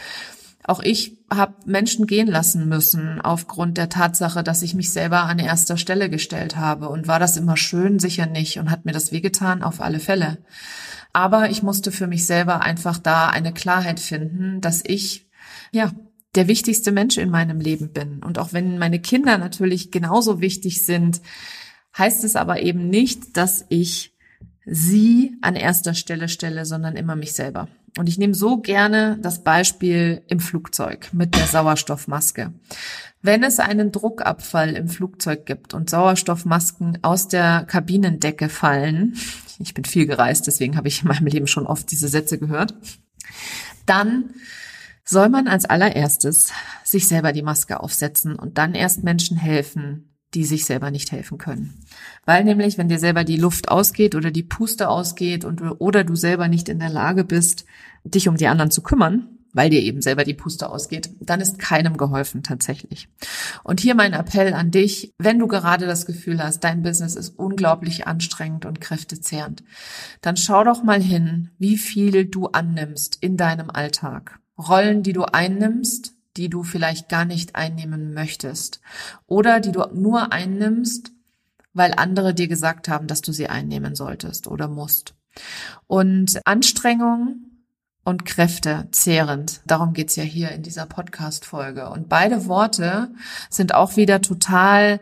auch 0.64 0.80
ich 0.80 1.18
habe 1.32 1.54
Menschen 1.66 2.06
gehen 2.06 2.28
lassen 2.28 2.68
müssen 2.68 3.20
aufgrund 3.20 3.78
der 3.78 3.88
Tatsache, 3.88 4.42
dass 4.42 4.62
ich 4.62 4.74
mich 4.74 4.92
selber 4.92 5.24
an 5.24 5.38
erster 5.38 5.76
Stelle 5.76 6.10
gestellt 6.10 6.56
habe. 6.56 6.88
Und 6.88 7.08
war 7.08 7.18
das 7.18 7.36
immer 7.36 7.56
schön? 7.56 7.98
Sicher 7.98 8.26
nicht. 8.26 8.58
Und 8.58 8.70
hat 8.70 8.84
mir 8.84 8.92
das 8.92 9.12
wehgetan? 9.12 9.62
Auf 9.62 9.80
alle 9.80 10.00
Fälle. 10.00 10.38
Aber 11.12 11.50
ich 11.50 11.62
musste 11.62 11.90
für 11.90 12.06
mich 12.06 12.26
selber 12.26 12.60
einfach 12.60 12.98
da 12.98 13.28
eine 13.28 13.52
Klarheit 13.52 14.00
finden, 14.00 14.60
dass 14.60 14.82
ich 14.84 15.28
ja 15.72 15.90
der 16.34 16.48
wichtigste 16.48 16.92
Mensch 16.92 17.18
in 17.18 17.30
meinem 17.30 17.60
Leben 17.60 17.92
bin. 17.92 18.22
Und 18.22 18.38
auch 18.38 18.52
wenn 18.52 18.78
meine 18.78 19.00
Kinder 19.00 19.38
natürlich 19.38 19.90
genauso 19.90 20.40
wichtig 20.40 20.84
sind, 20.84 21.20
heißt 21.96 22.24
es 22.24 22.36
aber 22.36 22.62
eben 22.62 22.88
nicht, 22.88 23.36
dass 23.36 23.64
ich 23.68 24.14
sie 24.64 25.36
an 25.42 25.56
erster 25.56 25.94
Stelle 25.94 26.28
stelle, 26.28 26.64
sondern 26.64 26.96
immer 26.96 27.16
mich 27.16 27.32
selber. 27.32 27.68
Und 27.98 28.08
ich 28.08 28.18
nehme 28.18 28.34
so 28.34 28.58
gerne 28.58 29.18
das 29.20 29.42
Beispiel 29.42 30.22
im 30.28 30.38
Flugzeug 30.38 31.08
mit 31.12 31.34
der 31.34 31.46
Sauerstoffmaske. 31.46 32.52
Wenn 33.22 33.42
es 33.42 33.58
einen 33.58 33.90
Druckabfall 33.90 34.76
im 34.76 34.88
Flugzeug 34.88 35.44
gibt 35.44 35.74
und 35.74 35.90
Sauerstoffmasken 35.90 36.98
aus 37.02 37.28
der 37.28 37.64
Kabinendecke 37.66 38.48
fallen, 38.48 39.16
ich 39.58 39.74
bin 39.74 39.84
viel 39.84 40.06
gereist, 40.06 40.46
deswegen 40.46 40.76
habe 40.76 40.88
ich 40.88 41.02
in 41.02 41.08
meinem 41.08 41.26
Leben 41.26 41.46
schon 41.46 41.66
oft 41.66 41.90
diese 41.90 42.08
Sätze 42.08 42.38
gehört, 42.38 42.74
dann 43.84 44.30
soll 45.10 45.28
man 45.28 45.48
als 45.48 45.64
allererstes 45.64 46.52
sich 46.84 47.08
selber 47.08 47.32
die 47.32 47.42
Maske 47.42 47.80
aufsetzen 47.80 48.36
und 48.36 48.58
dann 48.58 48.74
erst 48.74 49.02
Menschen 49.02 49.36
helfen, 49.36 50.14
die 50.34 50.44
sich 50.44 50.64
selber 50.64 50.92
nicht 50.92 51.10
helfen 51.10 51.38
können. 51.38 51.84
Weil 52.24 52.44
nämlich, 52.44 52.78
wenn 52.78 52.88
dir 52.88 53.00
selber 53.00 53.24
die 53.24 53.36
Luft 53.36 53.68
ausgeht 53.68 54.14
oder 54.14 54.30
die 54.30 54.44
Puste 54.44 54.88
ausgeht 54.88 55.44
und 55.44 55.60
oder 55.80 56.04
du 56.04 56.14
selber 56.14 56.46
nicht 56.46 56.68
in 56.68 56.78
der 56.78 56.90
Lage 56.90 57.24
bist, 57.24 57.64
dich 58.04 58.28
um 58.28 58.36
die 58.36 58.46
anderen 58.46 58.70
zu 58.70 58.82
kümmern, 58.82 59.28
weil 59.52 59.70
dir 59.70 59.82
eben 59.82 60.00
selber 60.00 60.22
die 60.22 60.34
Puste 60.34 60.70
ausgeht, 60.70 61.10
dann 61.18 61.40
ist 61.40 61.58
keinem 61.58 61.96
geholfen 61.96 62.44
tatsächlich. 62.44 63.08
Und 63.64 63.80
hier 63.80 63.96
mein 63.96 64.12
Appell 64.12 64.54
an 64.54 64.70
dich, 64.70 65.12
wenn 65.18 65.40
du 65.40 65.48
gerade 65.48 65.86
das 65.86 66.06
Gefühl 66.06 66.40
hast, 66.40 66.62
dein 66.62 66.82
Business 66.82 67.16
ist 67.16 67.36
unglaublich 67.36 68.06
anstrengend 68.06 68.64
und 68.64 68.80
kräftezehrend, 68.80 69.64
dann 70.20 70.36
schau 70.36 70.62
doch 70.62 70.84
mal 70.84 71.02
hin, 71.02 71.50
wie 71.58 71.76
viel 71.76 72.26
du 72.26 72.46
annimmst 72.46 73.18
in 73.20 73.36
deinem 73.36 73.70
Alltag. 73.70 74.38
Rollen, 74.60 75.02
die 75.02 75.12
du 75.12 75.24
einnimmst, 75.24 76.14
die 76.36 76.48
du 76.48 76.62
vielleicht 76.62 77.08
gar 77.08 77.24
nicht 77.24 77.56
einnehmen 77.56 78.14
möchtest 78.14 78.80
oder 79.26 79.60
die 79.60 79.72
du 79.72 79.84
nur 79.92 80.32
einnimmst, 80.32 81.12
weil 81.72 81.94
andere 81.96 82.34
dir 82.34 82.48
gesagt 82.48 82.88
haben, 82.88 83.06
dass 83.06 83.20
du 83.20 83.32
sie 83.32 83.48
einnehmen 83.48 83.94
solltest 83.94 84.46
oder 84.46 84.68
musst. 84.68 85.14
Und 85.86 86.40
Anstrengung 86.44 87.46
und 88.04 88.24
Kräfte 88.24 88.88
zehrend. 88.92 89.60
Darum 89.66 89.92
geht's 89.92 90.16
ja 90.16 90.24
hier 90.24 90.50
in 90.50 90.62
dieser 90.62 90.86
Podcast-Folge. 90.86 91.90
Und 91.90 92.08
beide 92.08 92.46
Worte 92.46 93.12
sind 93.50 93.74
auch 93.74 93.96
wieder 93.96 94.20
total 94.20 95.00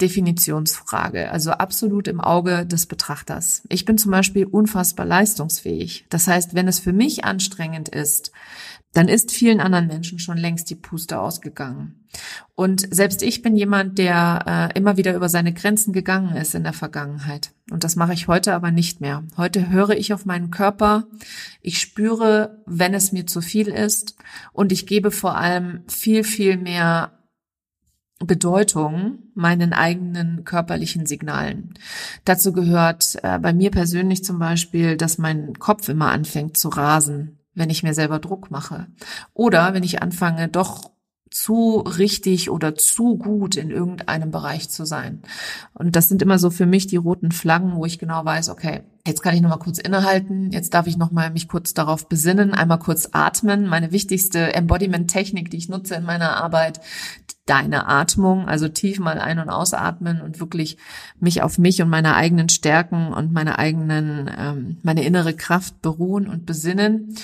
Definitionsfrage, 0.00 1.30
also 1.30 1.50
absolut 1.50 2.08
im 2.08 2.20
Auge 2.20 2.64
des 2.66 2.86
Betrachters. 2.86 3.62
Ich 3.68 3.84
bin 3.84 3.98
zum 3.98 4.10
Beispiel 4.10 4.46
unfassbar 4.46 5.04
leistungsfähig. 5.04 6.06
Das 6.08 6.26
heißt, 6.26 6.54
wenn 6.54 6.68
es 6.68 6.78
für 6.78 6.92
mich 6.92 7.24
anstrengend 7.24 7.88
ist, 7.90 8.32
dann 8.92 9.08
ist 9.08 9.30
vielen 9.30 9.60
anderen 9.60 9.86
Menschen 9.86 10.18
schon 10.18 10.36
längst 10.36 10.68
die 10.68 10.74
Puste 10.74 11.20
ausgegangen. 11.20 12.06
Und 12.56 12.92
selbst 12.92 13.22
ich 13.22 13.40
bin 13.40 13.56
jemand, 13.56 13.98
der 13.98 14.70
äh, 14.74 14.78
immer 14.78 14.96
wieder 14.96 15.14
über 15.14 15.28
seine 15.28 15.52
Grenzen 15.52 15.92
gegangen 15.92 16.34
ist 16.36 16.56
in 16.56 16.64
der 16.64 16.72
Vergangenheit. 16.72 17.52
Und 17.70 17.84
das 17.84 17.94
mache 17.94 18.14
ich 18.14 18.26
heute 18.26 18.52
aber 18.52 18.72
nicht 18.72 19.00
mehr. 19.00 19.22
Heute 19.36 19.68
höre 19.68 19.90
ich 19.90 20.12
auf 20.12 20.26
meinen 20.26 20.50
Körper, 20.50 21.06
ich 21.62 21.78
spüre, 21.78 22.62
wenn 22.66 22.92
es 22.92 23.12
mir 23.12 23.26
zu 23.26 23.40
viel 23.40 23.68
ist 23.68 24.16
und 24.52 24.72
ich 24.72 24.86
gebe 24.86 25.12
vor 25.12 25.36
allem 25.36 25.84
viel, 25.86 26.24
viel 26.24 26.56
mehr 26.56 27.12
Bedeutung 28.18 29.30
meinen 29.34 29.72
eigenen 29.72 30.44
körperlichen 30.44 31.06
Signalen. 31.06 31.74
Dazu 32.24 32.52
gehört 32.52 33.16
äh, 33.22 33.38
bei 33.38 33.54
mir 33.54 33.70
persönlich 33.70 34.24
zum 34.24 34.38
Beispiel, 34.38 34.96
dass 34.96 35.16
mein 35.16 35.54
Kopf 35.58 35.88
immer 35.88 36.10
anfängt 36.10 36.56
zu 36.56 36.68
rasen, 36.68 37.39
wenn 37.60 37.70
ich 37.70 37.84
mir 37.84 37.94
selber 37.94 38.18
Druck 38.18 38.50
mache. 38.50 38.88
Oder 39.34 39.74
wenn 39.74 39.84
ich 39.84 40.02
anfange, 40.02 40.48
doch 40.48 40.90
zu 41.30 41.78
richtig 41.78 42.50
oder 42.50 42.74
zu 42.74 43.16
gut 43.16 43.56
in 43.56 43.70
irgendeinem 43.70 44.30
Bereich 44.30 44.68
zu 44.68 44.84
sein. 44.84 45.22
Und 45.74 45.96
das 45.96 46.08
sind 46.08 46.22
immer 46.22 46.38
so 46.38 46.50
für 46.50 46.66
mich 46.66 46.86
die 46.86 46.96
roten 46.96 47.32
Flaggen, 47.32 47.76
wo 47.76 47.86
ich 47.86 47.98
genau 47.98 48.24
weiß, 48.24 48.48
okay, 48.48 48.82
Jetzt 49.06 49.22
kann 49.22 49.34
ich 49.34 49.40
noch 49.40 49.48
mal 49.48 49.56
kurz 49.56 49.78
innehalten. 49.78 50.50
Jetzt 50.52 50.74
darf 50.74 50.86
ich 50.86 50.98
noch 50.98 51.10
mal 51.10 51.30
mich 51.30 51.48
kurz 51.48 51.72
darauf 51.72 52.06
besinnen, 52.08 52.52
einmal 52.52 52.78
kurz 52.78 53.08
atmen. 53.12 53.66
Meine 53.66 53.92
wichtigste 53.92 54.54
Embodiment-Technik, 54.54 55.50
die 55.50 55.56
ich 55.56 55.70
nutze 55.70 55.94
in 55.94 56.04
meiner 56.04 56.36
Arbeit, 56.36 56.80
deine 57.46 57.88
Atmung, 57.88 58.46
also 58.46 58.68
tief 58.68 59.00
mal 59.00 59.18
ein- 59.18 59.38
und 59.38 59.48
ausatmen 59.48 60.20
und 60.20 60.38
wirklich 60.38 60.76
mich 61.18 61.42
auf 61.42 61.58
mich 61.58 61.80
und 61.80 61.88
meine 61.88 62.14
eigenen 62.14 62.50
Stärken 62.50 63.12
und 63.12 63.32
meine 63.32 63.58
eigenen, 63.58 64.30
ähm, 64.38 64.76
meine 64.82 65.02
innere 65.02 65.34
Kraft 65.34 65.80
beruhen 65.80 66.28
und 66.28 66.44
besinnen 66.44 67.16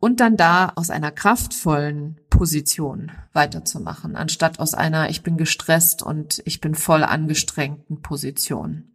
und 0.00 0.20
dann 0.20 0.36
da 0.36 0.72
aus 0.74 0.90
einer 0.90 1.12
kraftvollen 1.12 2.18
Position 2.30 3.12
weiterzumachen, 3.32 4.16
anstatt 4.16 4.58
aus 4.58 4.74
einer 4.74 5.10
ich 5.10 5.22
bin 5.22 5.36
gestresst 5.36 6.02
und 6.02 6.42
ich 6.46 6.60
bin 6.60 6.74
voll 6.74 7.04
angestrengten 7.04 8.00
Position. 8.02 8.90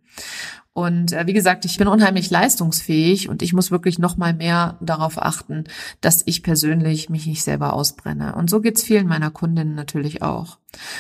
Und 0.73 1.13
äh, 1.13 1.25
wie 1.25 1.33
gesagt, 1.33 1.63
ich 1.63 1.77
bin 1.77 1.87
unheimlich 1.87 2.29
leistungsfähig 2.29 3.29
und 3.29 3.41
ich 3.41 3.53
muss 3.53 3.71
wirklich 3.71 3.97
noch 3.97 4.17
mal 4.17 4.33
mehr 4.33 4.77
darauf 4.81 5.21
achten, 5.21 5.63
dass 6.01 6.23
ich 6.25 6.43
persönlich 6.43 7.09
mich 7.09 7.27
nicht 7.27 7.43
selber 7.43 7.71
ausbrenne. 7.71 8.35
Und 8.35 8.49
so 8.49 8.59
geht's 8.59 8.83
vielen 8.83 9.07
meiner 9.07 9.31
Kundinnen 9.31 9.73
natürlich 9.73 10.21
auch. 10.21 10.57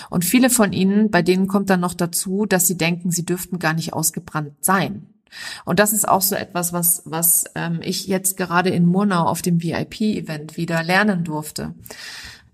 Und 0.09 0.23
viele 0.23 0.49
von 0.49 0.71
ihnen, 0.71 1.11
bei 1.11 1.21
denen 1.21 1.47
kommt 1.47 1.69
dann 1.69 1.81
noch 1.81 1.93
dazu, 1.93 2.45
dass 2.45 2.67
sie 2.67 2.77
denken, 2.77 3.11
sie 3.11 3.25
dürften 3.25 3.59
gar 3.59 3.73
nicht 3.73 3.91
ausgebrannt 3.91 4.53
sein. 4.61 5.07
Und 5.65 5.79
das 5.79 5.93
ist 5.93 6.07
auch 6.07 6.21
so 6.21 6.35
etwas, 6.35 6.73
was, 6.73 7.01
was 7.05 7.45
ähm, 7.55 7.79
ich 7.81 8.07
jetzt 8.07 8.37
gerade 8.37 8.69
in 8.69 8.85
Murnau 8.85 9.25
auf 9.25 9.41
dem 9.41 9.61
VIP-Event 9.61 10.57
wieder 10.57 10.83
lernen 10.83 11.23
durfte. 11.23 11.73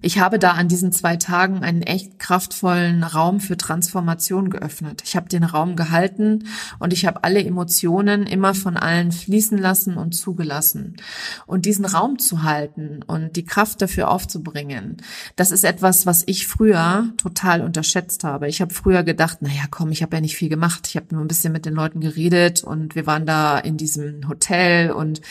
Ich 0.02 0.20
habe 0.20 0.40
da 0.40 0.52
an 0.52 0.68
diesen 0.68 0.92
zwei 0.92 1.16
Tagen 1.16 1.60
einen 1.60 1.84
echt 1.84 2.18
kraftvollen 2.18 3.04
Raum 3.04 3.40
für 3.40 3.56
Transformation 3.56 4.50
geöffnet. 4.50 5.04
Ich 5.06 5.16
habe 5.16 5.30
den 5.30 5.44
Raum 5.44 5.76
gehalten 5.76 6.48
und 6.80 6.92
ich 6.92 7.06
habe 7.06 7.24
alle 7.24 7.44
Emotionen 7.44 8.26
immer 8.26 8.56
von 8.56 8.78
allen 8.78 9.12
fließen 9.12 9.60
lassen 9.60 9.98
und 9.98 10.14
zugelassen. 10.14 10.98
Und 11.46 11.66
diesen 11.66 11.86
Raum 11.86 12.18
zu 12.18 12.42
halten 12.42 13.04
und 13.06 13.36
die 13.36 13.46
Kraft 13.46 13.82
dafür 13.82 14.10
aufzubringen, 14.10 14.98
das 15.36 15.52
ist 15.52 15.64
etwas, 15.64 16.08
was 16.08 16.24
ich 16.26 16.48
früher 16.48 17.10
total 17.18 17.62
unterschätzt 17.62 18.24
habe. 18.24 18.48
Ich 18.48 18.60
habe 18.60 18.74
früher 18.74 19.04
gedacht, 19.04 19.44
naja, 19.44 19.64
komm, 19.70 19.92
ich 19.92 20.02
habe 20.02 20.16
ja 20.16 20.22
nicht 20.22 20.36
viel 20.36 20.50
gemacht. 20.50 20.88
Ich 20.88 20.96
habe 20.96 21.08
nur 21.12 21.24
ein 21.24 21.28
bisschen 21.28 21.54
mit 21.54 21.68
den 21.68 21.76
Leuten 21.76 22.02
geredet 22.02 22.64
und 22.64 22.96
wir 22.96 23.06
waren 23.06 23.28
da 23.28 23.60
in 23.60 23.78
diesem 23.78 24.28
Hotel 24.28 24.92
und 24.92 25.22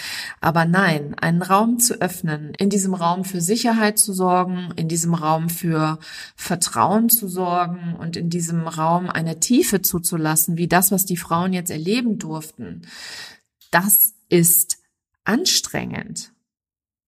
aber 0.41 0.65
nein, 0.65 1.17
einen 1.21 1.43
Raum 1.43 1.81
zu 1.81 2.01
öffnen, 2.01 2.53
in 2.59 2.71
diesem 2.71 2.95
Raum 2.95 3.25
für 3.25 3.41
Sicherheit 3.41 3.99
zu 3.99 4.13
sorgen, 4.13 4.60
in 4.77 4.89
diesem 4.89 5.15
Raum 5.15 5.49
für 5.49 5.99
Vertrauen 6.37 7.09
zu 7.09 7.29
sorgen 7.29 7.97
und 7.99 8.17
in 8.17 8.31
diesem 8.31 8.67
Raum 8.67 9.09
eine 9.09 9.41
Tiefe 9.41 9.83
zuzulassen, 9.83 10.57
wie 10.57 10.69
das, 10.69 10.91
was 10.91 11.07
die 11.07 11.17
Frauen 11.17 11.53
jetzt 11.53 11.71
erleben 11.71 12.19
durften, 12.19 12.83
das 13.71 14.15
ist 14.29 14.79
anstrengend. 15.25 16.33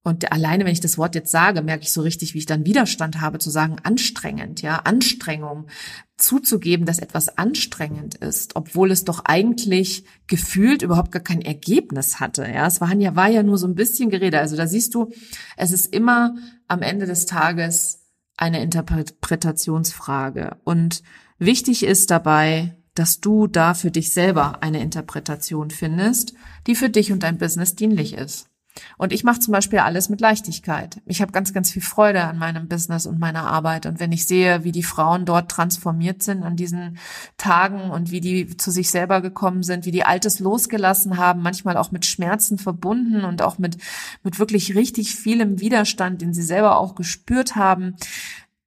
Und 0.05 0.33
alleine, 0.33 0.65
wenn 0.65 0.73
ich 0.73 0.81
das 0.81 0.99
Wort 0.99 1.15
jetzt 1.15 1.31
sage, 1.31 1.62
merke 1.62 1.85
ich 1.85 1.93
so 1.93 2.01
richtig, 2.01 2.35
wie 2.35 2.38
ich 2.38 2.47
dann 2.47 2.67
Widerstand 2.67 3.21
habe 3.21 3.38
zu 3.38 3.51
sagen, 3.51 3.77
anstrengend, 3.85 4.61
ja, 4.61 4.79
Anstrengung, 4.79 5.69
zuzugeben, 6.17 6.87
dass 6.87 6.99
etwas 6.99 7.38
anstrengend 7.38 8.17
ist, 8.17 8.57
obwohl 8.57 8.91
es 8.91 9.05
doch 9.05 9.25
eigentlich 9.25 10.05
gefühlt 10.27 10.83
überhaupt 10.83 11.12
gar 11.12 11.23
kein 11.23 11.41
Ergebnis 11.41 12.19
hatte, 12.19 12.43
ja. 12.43 12.67
Es 12.67 12.81
war 12.81 12.93
ja, 12.97 13.15
war 13.15 13.29
ja 13.29 13.45
nur 13.45 13.59
so 13.59 13.67
ein 13.69 13.77
bisschen 13.77 14.11
Gerede. 14.11 14.41
Also 14.41 14.57
da 14.57 14.67
siehst 14.67 14.95
du, 14.95 15.12
es 15.57 15.71
ist 15.71 15.95
immer 15.95 16.35
am 16.67 16.83
Ende 16.83 17.07
des 17.07 17.27
Tages 17.27 18.01
eine 18.37 18.61
Interpretationsfrage. 18.62 20.57
Und 20.65 21.03
wichtig 21.38 21.85
ist 21.85 22.11
dabei, 22.11 22.77
dass 22.95 23.21
du 23.21 23.47
da 23.47 23.75
für 23.75 23.91
dich 23.91 24.12
selber 24.12 24.62
eine 24.62 24.83
Interpretation 24.83 25.71
findest, 25.71 26.35
die 26.67 26.75
für 26.75 26.91
dich 26.91 27.12
und 27.12 27.23
dein 27.23 27.38
Business 27.38 27.77
dienlich 27.77 28.15
ist. 28.15 28.52
Und 28.97 29.13
ich 29.13 29.25
mache 29.25 29.41
zum 29.41 29.53
Beispiel 29.53 29.81
alles 29.81 30.09
mit 30.09 30.21
Leichtigkeit. 30.21 31.01
Ich 31.07 31.21
habe 31.21 31.33
ganz, 31.33 31.53
ganz 31.53 31.71
viel 31.71 31.83
Freude 31.83 32.25
an 32.25 32.39
meinem 32.39 32.69
Business 32.69 33.07
und 33.07 33.19
meiner 33.19 33.45
Arbeit. 33.45 33.87
Und 33.87 34.01
wenn 34.01 34.13
ich 34.13 34.27
sehe, 34.27 34.65
wie 34.65 34.73
die 34.73 34.83
Frauen 34.83 35.25
dort 35.25 35.51
transformiert 35.51 36.23
sind 36.23 36.43
an 36.43 36.57
diesen 36.57 36.99
Tagen 37.37 37.91
und 37.91 38.11
wie 38.11 38.21
die 38.21 38.57
zu 38.57 38.71
sich 38.71 38.91
selber 38.91 39.21
gekommen 39.21 39.63
sind, 39.63 39.85
wie 39.85 39.91
die 39.91 40.05
Altes 40.05 40.41
losgelassen 40.41 41.19
haben, 41.19 41.43
manchmal 41.43 41.77
auch 41.77 41.91
mit 41.91 42.07
Schmerzen 42.07 42.59
verbunden 42.59 43.25
und 43.25 43.43
auch 43.43 43.59
mit, 43.59 43.77
mit 44.23 44.39
wirklich 44.39 44.75
richtig 44.75 45.15
vielem 45.15 45.61
Widerstand, 45.61 46.23
den 46.23 46.33
sie 46.33 46.43
selber 46.43 46.79
auch 46.79 46.95
gespürt 46.95 47.57
haben, 47.57 47.97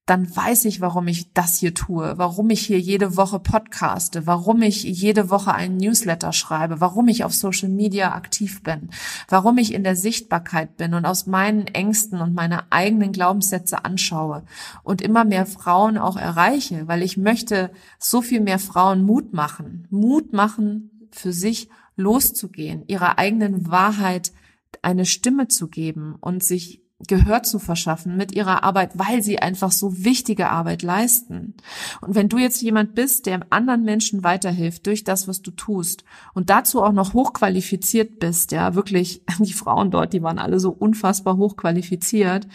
dann 0.05 0.35
weiß 0.35 0.65
ich, 0.65 0.81
warum 0.81 1.07
ich 1.07 1.33
das 1.33 1.57
hier 1.57 1.73
tue, 1.73 2.13
warum 2.17 2.51
ich 2.51 2.61
hier 2.61 2.79
jede 2.79 3.17
Woche 3.17 3.39
podcaste, 3.39 4.27
warum 4.27 4.61
ich 4.61 4.83
jede 4.83 5.31
Woche 5.31 5.53
einen 5.53 5.77
Newsletter 5.77 6.31
schreibe, 6.31 6.79
warum 6.79 7.07
ich 7.07 7.23
auf 7.23 7.33
Social 7.33 7.69
Media 7.69 8.13
aktiv 8.13 8.61
bin, 8.61 8.91
warum 9.29 9.57
ich 9.57 9.73
in 9.73 9.83
der 9.83 9.95
Sichtbarkeit 9.95 10.77
bin 10.77 10.93
und 10.93 11.05
aus 11.05 11.25
meinen 11.25 11.65
Ängsten 11.65 12.21
und 12.21 12.35
meine 12.35 12.71
eigenen 12.71 13.13
Glaubenssätze 13.13 13.83
anschaue 13.83 14.43
und 14.83 15.01
immer 15.01 15.25
mehr 15.25 15.47
Frauen 15.47 15.97
auch 15.97 16.17
erreiche, 16.17 16.87
weil 16.87 17.01
ich 17.01 17.17
möchte 17.17 17.71
so 17.97 18.21
viel 18.21 18.41
mehr 18.41 18.59
Frauen 18.59 19.03
Mut 19.03 19.33
machen, 19.33 19.87
Mut 19.89 20.33
machen, 20.33 21.09
für 21.11 21.33
sich 21.33 21.69
loszugehen, 21.95 22.83
ihrer 22.87 23.17
eigenen 23.17 23.71
Wahrheit 23.71 24.33
eine 24.83 25.05
Stimme 25.05 25.47
zu 25.47 25.67
geben 25.67 26.15
und 26.19 26.43
sich 26.43 26.84
Gehör 27.07 27.43
zu 27.43 27.59
verschaffen 27.59 28.17
mit 28.17 28.33
ihrer 28.33 28.63
Arbeit, 28.63 28.91
weil 28.97 29.21
sie 29.21 29.39
einfach 29.39 29.71
so 29.71 30.03
wichtige 30.03 30.49
Arbeit 30.49 30.81
leisten. 30.81 31.55
Und 32.01 32.15
wenn 32.15 32.29
du 32.29 32.37
jetzt 32.37 32.61
jemand 32.61 32.95
bist, 32.95 33.25
der 33.25 33.41
anderen 33.49 33.83
Menschen 33.83 34.23
weiterhilft 34.23 34.87
durch 34.87 35.03
das, 35.03 35.27
was 35.27 35.41
du 35.41 35.51
tust 35.51 36.03
und 36.33 36.49
dazu 36.49 36.83
auch 36.83 36.91
noch 36.91 37.13
hochqualifiziert 37.13 38.19
bist, 38.19 38.51
ja, 38.51 38.75
wirklich, 38.75 39.23
die 39.39 39.53
Frauen 39.53 39.91
dort, 39.91 40.13
die 40.13 40.23
waren 40.23 40.39
alle 40.39 40.59
so 40.59 40.71
unfassbar 40.71 41.37
hochqualifiziert, 41.37 42.47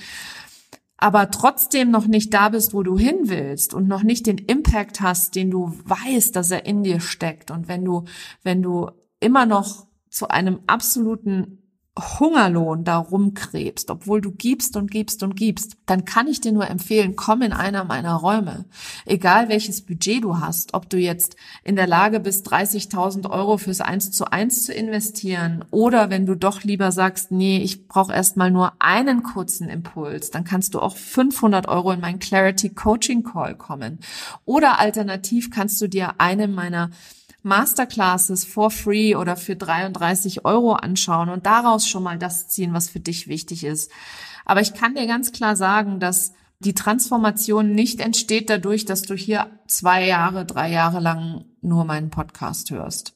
aber 0.97 1.31
trotzdem 1.31 1.91
noch 1.91 2.07
nicht 2.07 2.35
da 2.35 2.51
bist, 2.51 2.75
wo 2.75 2.83
du 2.83 2.99
hin 2.99 3.21
willst 3.25 3.73
und 3.73 3.89
noch 3.89 4.03
nicht 4.03 4.27
den 4.27 4.37
Impact 4.37 5.01
hast, 5.01 5.35
den 5.35 5.51
du 5.51 5.73
weißt, 5.85 6.37
dass 6.37 6.51
er 6.51 6.67
in 6.67 6.83
dir 6.83 7.01
steckt 7.01 7.51
und 7.51 7.69
wenn 7.69 7.85
du, 7.85 8.05
wenn 8.43 8.63
du 8.63 8.91
immer 9.19 9.47
noch 9.47 9.87
zu 10.11 10.29
einem 10.29 10.61
absoluten 10.67 11.60
Hungerlohn 11.99 12.85
da 12.85 12.99
rumkrebst, 12.99 13.91
obwohl 13.91 14.21
du 14.21 14.31
gibst 14.31 14.77
und 14.77 14.91
gibst 14.91 15.23
und 15.23 15.35
gibst, 15.35 15.77
dann 15.87 16.05
kann 16.05 16.29
ich 16.29 16.41
dir 16.41 16.53
nur 16.53 16.69
empfehlen, 16.69 17.17
komm 17.17 17.43
in 17.43 17.53
einer 17.53 17.85
meiner 17.85 18.15
Räume. 18.15 18.65
Egal 19.07 19.49
welches 19.49 19.85
Budget 19.85 20.23
du 20.23 20.39
hast, 20.39 20.73
ob 20.73 20.89
du 20.89 20.99
jetzt 20.99 21.37
in 21.65 21.77
der 21.77 21.89
Lage 21.89 22.21
bist, 22.21 22.51
30.000 22.51 23.29
Euro 23.29 23.59
fürs 23.59 23.81
Eins 23.81 24.13
zu 24.13 24.31
Eins 24.31 24.65
zu 24.65 24.73
investieren 24.73 25.65
oder 25.71 26.11
wenn 26.11 26.27
du 26.27 26.37
doch 26.37 26.63
lieber 26.63 26.93
sagst, 26.93 27.33
nee, 27.33 27.59
ich 27.59 27.89
brauche 27.89 28.13
erstmal 28.13 28.53
nur 28.53 28.73
einen 28.79 29.25
kurzen 29.25 29.69
Impuls, 29.69 30.31
dann 30.31 30.45
kannst 30.45 30.75
du 30.75 30.81
auch 30.81 30.97
500 30.97 31.67
Euro 31.69 31.91
in 31.91 32.01
meinen 32.01 32.21
Clarity 32.21 32.71
Coaching 32.71 33.25
Call 33.25 33.57
kommen. 33.57 33.99
Oder 34.45 34.79
alternativ 34.79 35.51
kannst 35.51 35.81
du 35.81 35.89
dir 35.89 36.15
eine 36.19 36.47
meiner 36.47 36.91
Masterclasses 37.43 38.45
for 38.45 38.71
free 38.71 39.15
oder 39.15 39.37
für 39.37 39.57
33 39.57 40.45
Euro 40.45 40.73
anschauen 40.73 41.29
und 41.29 41.47
daraus 41.47 41.89
schon 41.89 42.03
mal 42.03 42.19
das 42.19 42.49
ziehen, 42.49 42.73
was 42.73 42.89
für 42.89 43.01
dich 43.01 43.29
wichtig 43.29 43.65
ist. 43.65 43.91
Aber 44.45 44.61
ich 44.61 44.75
kann 44.75 44.95
dir 44.95 45.07
ganz 45.07 45.33
klar 45.33 45.57
sagen, 45.57 46.01
dass 46.01 46.33
die 46.61 46.75
Transformation 46.75 47.75
nicht 47.75 48.01
entsteht 48.01 48.51
dadurch, 48.51 48.85
dass 48.85 49.03
du 49.03 49.15
hier 49.15 49.51
zwei 49.67 50.07
Jahre, 50.07 50.45
drei 50.45 50.71
Jahre 50.71 51.01
lang 51.01 51.47
nur 51.63 51.85
meinen 51.85 52.11
Podcast 52.11 52.71
hörst. 52.71 53.15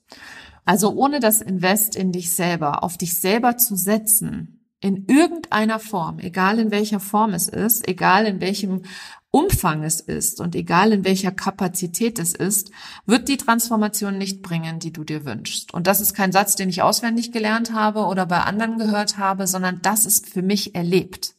Also 0.64 0.92
ohne 0.94 1.20
das 1.20 1.42
Invest 1.42 1.94
in 1.94 2.10
dich 2.10 2.34
selber, 2.34 2.82
auf 2.82 2.96
dich 2.96 3.20
selber 3.20 3.58
zu 3.58 3.76
setzen, 3.76 4.53
in 4.84 5.06
irgendeiner 5.06 5.78
Form, 5.78 6.18
egal 6.18 6.58
in 6.58 6.70
welcher 6.70 7.00
Form 7.00 7.32
es 7.32 7.48
ist, 7.48 7.88
egal 7.88 8.26
in 8.26 8.42
welchem 8.42 8.82
Umfang 9.30 9.82
es 9.82 9.98
ist 9.98 10.42
und 10.42 10.54
egal 10.54 10.92
in 10.92 11.06
welcher 11.06 11.32
Kapazität 11.32 12.18
es 12.18 12.34
ist, 12.34 12.70
wird 13.06 13.28
die 13.28 13.38
Transformation 13.38 14.18
nicht 14.18 14.42
bringen, 14.42 14.80
die 14.80 14.92
du 14.92 15.02
dir 15.02 15.24
wünschst. 15.24 15.72
Und 15.72 15.86
das 15.86 16.02
ist 16.02 16.12
kein 16.12 16.32
Satz, 16.32 16.54
den 16.54 16.68
ich 16.68 16.82
auswendig 16.82 17.32
gelernt 17.32 17.72
habe 17.72 18.00
oder 18.00 18.26
bei 18.26 18.40
anderen 18.40 18.76
gehört 18.76 19.16
habe, 19.16 19.46
sondern 19.46 19.80
das 19.80 20.04
ist 20.04 20.28
für 20.28 20.42
mich 20.42 20.74
erlebt. 20.74 21.34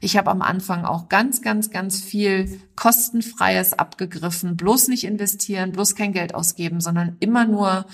Ich 0.00 0.16
habe 0.16 0.30
am 0.30 0.40
Anfang 0.40 0.84
auch 0.84 1.08
ganz, 1.08 1.42
ganz, 1.42 1.70
ganz 1.70 2.00
viel 2.00 2.60
kostenfreies 2.76 3.72
abgegriffen, 3.72 4.56
bloß 4.56 4.86
nicht 4.86 5.02
investieren, 5.02 5.72
bloß 5.72 5.96
kein 5.96 6.12
Geld 6.12 6.32
ausgeben, 6.32 6.80
sondern 6.80 7.16
immer 7.18 7.44
nur 7.44 7.86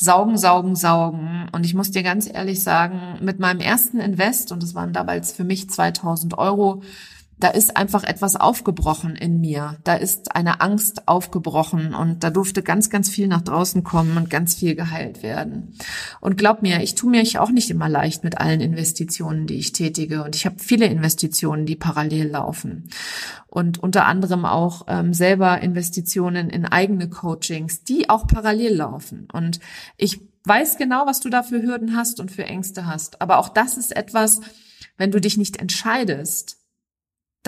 saugen, 0.00 0.38
saugen, 0.38 0.76
saugen. 0.76 1.48
Und 1.52 1.66
ich 1.66 1.74
muss 1.74 1.90
dir 1.90 2.02
ganz 2.02 2.28
ehrlich 2.32 2.62
sagen, 2.62 3.18
mit 3.20 3.40
meinem 3.40 3.60
ersten 3.60 3.98
Invest, 3.98 4.52
und 4.52 4.62
das 4.62 4.74
waren 4.74 4.92
damals 4.92 5.32
für 5.32 5.44
mich 5.44 5.68
2000 5.68 6.38
Euro, 6.38 6.82
da 7.40 7.48
ist 7.48 7.76
einfach 7.76 8.04
etwas 8.04 8.36
aufgebrochen 8.36 9.14
in 9.14 9.40
mir. 9.40 9.76
Da 9.84 9.94
ist 9.94 10.34
eine 10.34 10.60
Angst 10.60 11.06
aufgebrochen 11.06 11.94
und 11.94 12.24
da 12.24 12.30
durfte 12.30 12.62
ganz, 12.62 12.90
ganz 12.90 13.08
viel 13.08 13.28
nach 13.28 13.42
draußen 13.42 13.84
kommen 13.84 14.16
und 14.16 14.28
ganz 14.28 14.54
viel 14.56 14.74
geheilt 14.74 15.22
werden. 15.22 15.74
Und 16.20 16.36
glaub 16.36 16.62
mir, 16.62 16.82
ich 16.82 16.94
tue 16.94 17.10
mich 17.10 17.38
auch 17.38 17.50
nicht 17.50 17.70
immer 17.70 17.88
leicht 17.88 18.24
mit 18.24 18.38
allen 18.38 18.60
Investitionen, 18.60 19.46
die 19.46 19.54
ich 19.54 19.72
tätige. 19.72 20.24
Und 20.24 20.34
ich 20.34 20.46
habe 20.46 20.56
viele 20.58 20.86
Investitionen, 20.86 21.64
die 21.64 21.76
parallel 21.76 22.28
laufen. 22.28 22.88
Und 23.46 23.78
unter 23.78 24.06
anderem 24.06 24.44
auch 24.44 24.86
ähm, 24.88 25.14
selber 25.14 25.60
Investitionen 25.60 26.50
in 26.50 26.66
eigene 26.66 27.08
Coachings, 27.08 27.84
die 27.84 28.10
auch 28.10 28.26
parallel 28.26 28.74
laufen. 28.74 29.28
Und 29.32 29.60
ich 29.96 30.20
weiß 30.44 30.76
genau, 30.76 31.06
was 31.06 31.20
du 31.20 31.30
da 31.30 31.42
für 31.42 31.62
Hürden 31.62 31.96
hast 31.96 32.20
und 32.20 32.30
für 32.30 32.44
Ängste 32.44 32.86
hast. 32.86 33.22
Aber 33.22 33.38
auch 33.38 33.48
das 33.48 33.76
ist 33.76 33.94
etwas, 33.96 34.40
wenn 34.96 35.10
du 35.10 35.20
dich 35.20 35.36
nicht 35.36 35.58
entscheidest, 35.58 36.57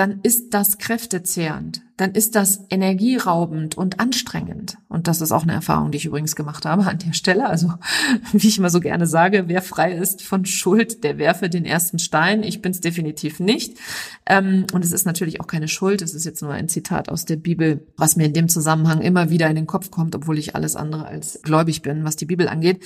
dann 0.00 0.20
ist 0.22 0.54
das 0.54 0.78
kräftezehrend, 0.78 1.82
dann 1.98 2.12
ist 2.12 2.34
das 2.34 2.64
energieraubend 2.70 3.76
und 3.76 4.00
anstrengend. 4.00 4.78
Und 4.88 5.08
das 5.08 5.20
ist 5.20 5.30
auch 5.30 5.42
eine 5.42 5.52
Erfahrung, 5.52 5.90
die 5.90 5.98
ich 5.98 6.06
übrigens 6.06 6.34
gemacht 6.34 6.64
habe 6.64 6.86
an 6.86 6.96
der 6.96 7.12
Stelle. 7.12 7.46
Also, 7.46 7.74
wie 8.32 8.48
ich 8.48 8.56
immer 8.56 8.70
so 8.70 8.80
gerne 8.80 9.06
sage, 9.06 9.44
wer 9.48 9.60
frei 9.60 9.92
ist 9.92 10.22
von 10.22 10.46
Schuld, 10.46 11.04
der 11.04 11.18
werfe 11.18 11.50
den 11.50 11.66
ersten 11.66 11.98
Stein. 11.98 12.42
Ich 12.44 12.62
bin 12.62 12.72
es 12.72 12.80
definitiv 12.80 13.40
nicht. 13.40 13.76
Ähm, 14.24 14.64
und 14.72 14.86
es 14.86 14.92
ist 14.92 15.04
natürlich 15.04 15.42
auch 15.42 15.46
keine 15.46 15.68
Schuld. 15.68 16.00
Es 16.00 16.14
ist 16.14 16.24
jetzt 16.24 16.40
nur 16.40 16.54
ein 16.54 16.70
Zitat 16.70 17.10
aus 17.10 17.26
der 17.26 17.36
Bibel, 17.36 17.86
was 17.98 18.16
mir 18.16 18.24
in 18.24 18.32
dem 18.32 18.48
Zusammenhang 18.48 19.02
immer 19.02 19.28
wieder 19.28 19.50
in 19.50 19.56
den 19.56 19.66
Kopf 19.66 19.90
kommt, 19.90 20.14
obwohl 20.14 20.38
ich 20.38 20.56
alles 20.56 20.76
andere 20.76 21.04
als 21.04 21.40
gläubig 21.42 21.82
bin, 21.82 22.04
was 22.04 22.16
die 22.16 22.24
Bibel 22.24 22.48
angeht. 22.48 22.82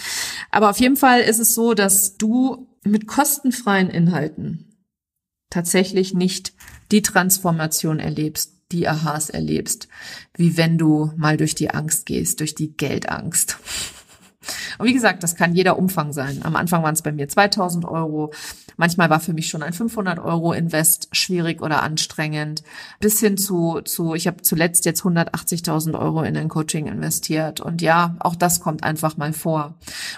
Aber 0.51 0.69
auf 0.69 0.81
jeden 0.81 0.97
Fall 0.97 1.21
ist 1.21 1.39
es 1.39 1.55
so, 1.55 1.75
dass 1.75 2.17
du 2.17 2.67
mit 2.83 3.07
kostenfreien 3.07 3.89
Inhalten 3.89 4.74
tatsächlich 5.51 6.15
nicht 6.15 6.53
die 6.91 7.03
Transformation 7.03 8.01
erlebst, 8.01 8.55
die 8.73 8.89
Aha's 8.89 9.31
erlebst, 9.31 9.89
wie 10.37 10.57
wenn 10.57 10.79
du 10.79 11.13
mal 11.17 11.37
durch 11.37 11.55
die 11.55 11.71
Angst 11.71 12.07
gehst, 12.07 12.41
durch 12.41 12.55
die 12.55 12.77
Geldangst. 12.77 13.59
Und 14.79 14.87
wie 14.87 14.95
gesagt, 14.95 15.23
das 15.23 15.37
kann 15.37 15.55
jeder 15.55 15.79
Umfang 15.79 16.13
sein. 16.13 16.41
Am 16.43 16.57
Anfang 16.57 16.83
waren 16.83 16.95
es 16.95 17.03
bei 17.03 17.13
mir 17.13 17.29
2000 17.29 17.85
Euro. 17.85 18.33
Manchmal 18.77 19.11
war 19.11 19.21
für 19.21 19.33
mich 19.33 19.49
schon 19.49 19.63
ein 19.63 19.73
500 19.73 20.19
Euro 20.19 20.53
Invest 20.53 21.09
schwierig 21.13 21.63
oder 21.63 21.83
anstrengend. 21.83 22.63
Bis 23.01 23.21
hin 23.21 23.37
zu, 23.37 23.81
zu 23.83 24.15
ich 24.15 24.27
habe 24.27 24.43
zuletzt 24.43 24.85
jetzt 24.85 25.03
180.000 25.03 25.99
Euro 25.99 26.23
in 26.23 26.37
ein 26.37 26.49
Coaching 26.49 26.87
investiert. 26.87 27.61
Und 27.61 27.83
ja, 27.83 28.17
auch 28.19 28.35
das 28.35 28.61
kommt 28.61 28.83
einfach 28.83 29.17
mal 29.17 29.33
vor. 29.33 29.75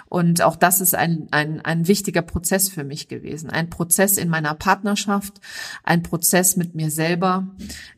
Und 0.09 0.43
auch 0.43 0.57
das 0.57 0.81
ist 0.81 0.95
ein, 0.95 1.29
ein, 1.31 1.61
ein 1.65 1.89
wichtiger 1.89 2.23
Prozess 2.23 2.69
für 2.69 2.85
mich 2.85 3.09
gewesen. 3.09 3.51
Ein 3.51 3.71
Prozess 3.71 4.17
in 4.17 4.29
meiner 4.29 4.55
Partnerschaft, 4.55 5.41
ein 5.85 6.03
Prozess 6.03 6.57
mit 6.57 6.75
mir 6.75 6.91
selber, 6.91 7.47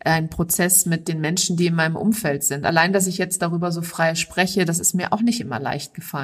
ein 0.05 0.31
Prozess 0.31 0.87
mit 0.87 1.09
den 1.09 1.21
Menschen, 1.21 1.57
die 1.57 1.67
in 1.67 1.75
meinem 1.75 1.97
Umfeld 1.97 2.43
sind. 2.43 2.65
Allein, 2.65 2.93
dass 2.93 3.07
ich 3.07 3.19
jetzt 3.19 3.43
darüber 3.43 3.73
so 3.73 3.83
frei 3.83 4.15
spreche, 4.15 4.65
das 4.65 4.79
ist 4.79 4.95
mir 4.95 5.13
auch 5.13 5.23
nicht 5.23 5.41
immer 5.41 5.61
leicht 5.61 5.95
gefallen. 5.95 6.18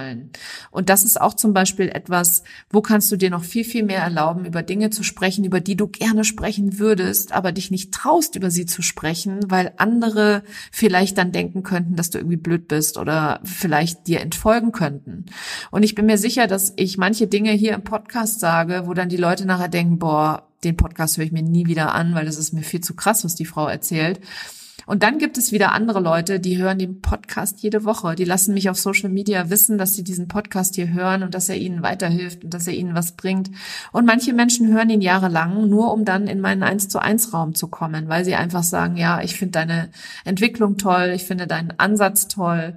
Und 0.70 0.88
das 0.88 1.04
ist 1.04 1.20
auch 1.20 1.35
zum 1.35 1.52
Beispiel 1.52 1.88
etwas, 1.88 2.42
wo 2.70 2.80
kannst 2.80 3.12
du 3.12 3.16
dir 3.16 3.30
noch 3.30 3.44
viel, 3.44 3.64
viel 3.64 3.85
mehr 3.85 4.00
erlauben, 4.00 4.14
erlauben, 4.14 4.44
über 4.44 4.62
Dinge 4.62 4.90
zu 4.90 5.02
sprechen, 5.02 5.44
über 5.44 5.61
die 5.61 5.76
du 5.76 5.88
gerne 5.88 6.24
sprechen 6.24 6.78
würdest, 6.78 7.33
aber 7.33 7.52
dich 7.52 7.70
nicht 7.70 7.92
traust, 7.92 8.37
über 8.37 8.50
sie 8.50 8.66
zu 8.66 8.83
sprechen, 8.83 9.40
weil 9.48 9.72
andere 9.76 10.42
vielleicht 10.70 11.18
dann 11.18 11.33
denken 11.33 11.62
könnten, 11.62 11.96
dass 11.96 12.11
du 12.11 12.18
irgendwie 12.18 12.37
blöd 12.37 12.68
bist 12.68 12.96
oder 12.96 13.40
vielleicht 13.44 14.07
dir 14.07 14.20
entfolgen 14.20 14.72
könnten. 14.72 15.26
Und 15.70 15.83
ich 15.83 15.94
bin 15.94 16.07
mir 16.07 16.18
sicher, 16.18 16.46
dass 16.46 16.72
ich 16.76 16.96
manche 16.96 17.26
Dinge 17.26 17.52
hier 17.52 17.74
im 17.74 17.83
Podcast 17.83 18.40
sage, 18.40 18.85
wo 18.87 18.94
dann 18.94 19.09
die 19.09 19.16
Leute 19.16 19.46
nachher 19.46 19.68
denken, 19.68 19.98
boah, 19.98 20.48
den 20.62 20.76
Podcast 20.76 21.18
höre 21.18 21.24
ich 21.24 21.33
mir 21.33 21.42
nie 21.42 21.66
wieder 21.66 21.94
an, 21.94 22.14
weil 22.14 22.24
das 22.24 22.38
ist 22.38 22.52
mir 22.52 22.62
viel 22.62 22.80
zu 22.80 22.94
krass, 22.94 23.24
was 23.24 23.35
die 23.35 23.44
Frau 23.44 23.66
erzählt. 23.66 24.20
Und 24.87 25.02
dann 25.02 25.18
gibt 25.18 25.38
es 25.38 25.52
wieder 25.52 25.72
andere 25.72 26.00
Leute, 26.00 26.40
die 26.40 26.58
hören 26.58 26.78
den 26.78 27.00
Podcast 27.00 27.62
jede 27.62 27.84
Woche. 27.84 28.14
Die 28.14 28.24
lassen 28.24 28.54
mich 28.54 28.68
auf 28.68 28.78
Social 28.78 29.08
Media 29.08 29.48
wissen, 29.48 29.78
dass 29.78 29.94
sie 29.94 30.04
diesen 30.04 30.28
Podcast 30.28 30.74
hier 30.74 30.92
hören 30.92 31.22
und 31.22 31.34
dass 31.34 31.48
er 31.48 31.56
ihnen 31.56 31.82
weiterhilft 31.82 32.44
und 32.44 32.52
dass 32.52 32.66
er 32.66 32.74
ihnen 32.74 32.94
was 32.94 33.12
bringt. 33.12 33.50
Und 33.92 34.04
manche 34.04 34.32
Menschen 34.32 34.72
hören 34.72 34.90
ihn 34.90 35.00
jahrelang, 35.00 35.68
nur 35.68 35.92
um 35.92 36.04
dann 36.04 36.26
in 36.26 36.40
meinen 36.40 36.62
1 36.62 36.88
zu 36.88 37.00
1 37.00 37.32
Raum 37.32 37.54
zu 37.54 37.68
kommen, 37.68 38.08
weil 38.08 38.24
sie 38.24 38.34
einfach 38.34 38.62
sagen, 38.62 38.96
ja, 38.96 39.22
ich 39.22 39.37
finde 39.37 39.52
deine 39.52 39.88
Entwicklung 40.24 40.76
toll, 40.76 41.12
ich 41.14 41.24
finde 41.24 41.46
deinen 41.46 41.78
Ansatz 41.78 42.28
toll. 42.28 42.76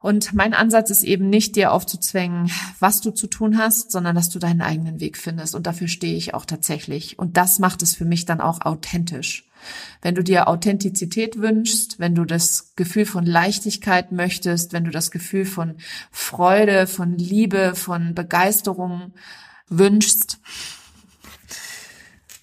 Und 0.00 0.32
mein 0.32 0.54
Ansatz 0.54 0.90
ist 0.90 1.02
eben 1.02 1.28
nicht, 1.28 1.56
dir 1.56 1.72
aufzuzwängen, 1.72 2.50
was 2.78 3.00
du 3.00 3.10
zu 3.10 3.26
tun 3.26 3.58
hast, 3.58 3.90
sondern 3.90 4.14
dass 4.14 4.30
du 4.30 4.38
deinen 4.38 4.60
eigenen 4.60 5.00
Weg 5.00 5.18
findest. 5.18 5.56
Und 5.56 5.66
dafür 5.66 5.88
stehe 5.88 6.16
ich 6.16 6.34
auch 6.34 6.44
tatsächlich. 6.44 7.18
Und 7.18 7.36
das 7.36 7.58
macht 7.58 7.82
es 7.82 7.96
für 7.96 8.04
mich 8.04 8.24
dann 8.24 8.40
auch 8.40 8.60
authentisch. 8.60 9.47
Wenn 10.02 10.14
du 10.14 10.22
dir 10.22 10.48
Authentizität 10.48 11.40
wünschst, 11.40 11.98
wenn 11.98 12.14
du 12.14 12.24
das 12.24 12.72
Gefühl 12.76 13.06
von 13.06 13.26
Leichtigkeit 13.26 14.12
möchtest, 14.12 14.72
wenn 14.72 14.84
du 14.84 14.90
das 14.90 15.10
Gefühl 15.10 15.44
von 15.44 15.76
Freude, 16.10 16.86
von 16.86 17.16
Liebe, 17.16 17.74
von 17.74 18.14
Begeisterung 18.14 19.12
wünschst, 19.68 20.38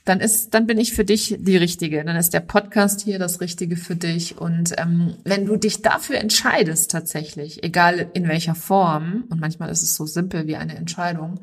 dann 0.06 0.20
ist, 0.20 0.54
dann 0.54 0.68
bin 0.68 0.78
ich 0.78 0.94
für 0.94 1.04
dich 1.04 1.36
die 1.40 1.58
Richtige. 1.58 2.04
Dann 2.06 2.16
ist 2.16 2.34
der 2.34 2.40
Podcast 2.40 3.02
hier 3.02 3.18
das 3.18 3.42
Richtige 3.42 3.76
für 3.76 3.96
dich. 3.96 4.38
Und 4.38 4.74
ähm, 4.78 5.16
wenn 5.24 5.48
du 5.48 5.58
dich 5.58 5.82
dafür 5.82 6.20
entscheidest, 6.20 6.92
tatsächlich, 6.92 7.64
egal 7.64 8.12
in 8.14 8.28
welcher 8.28 8.54
Form, 8.54 9.26
und 9.30 9.42
manchmal 9.42 9.72
ist 9.72 9.82
es 9.82 9.96
so 9.96 10.06
simpel 10.06 10.46
wie 10.46 10.58
eine 10.58 10.76
Entscheidung, 10.76 11.40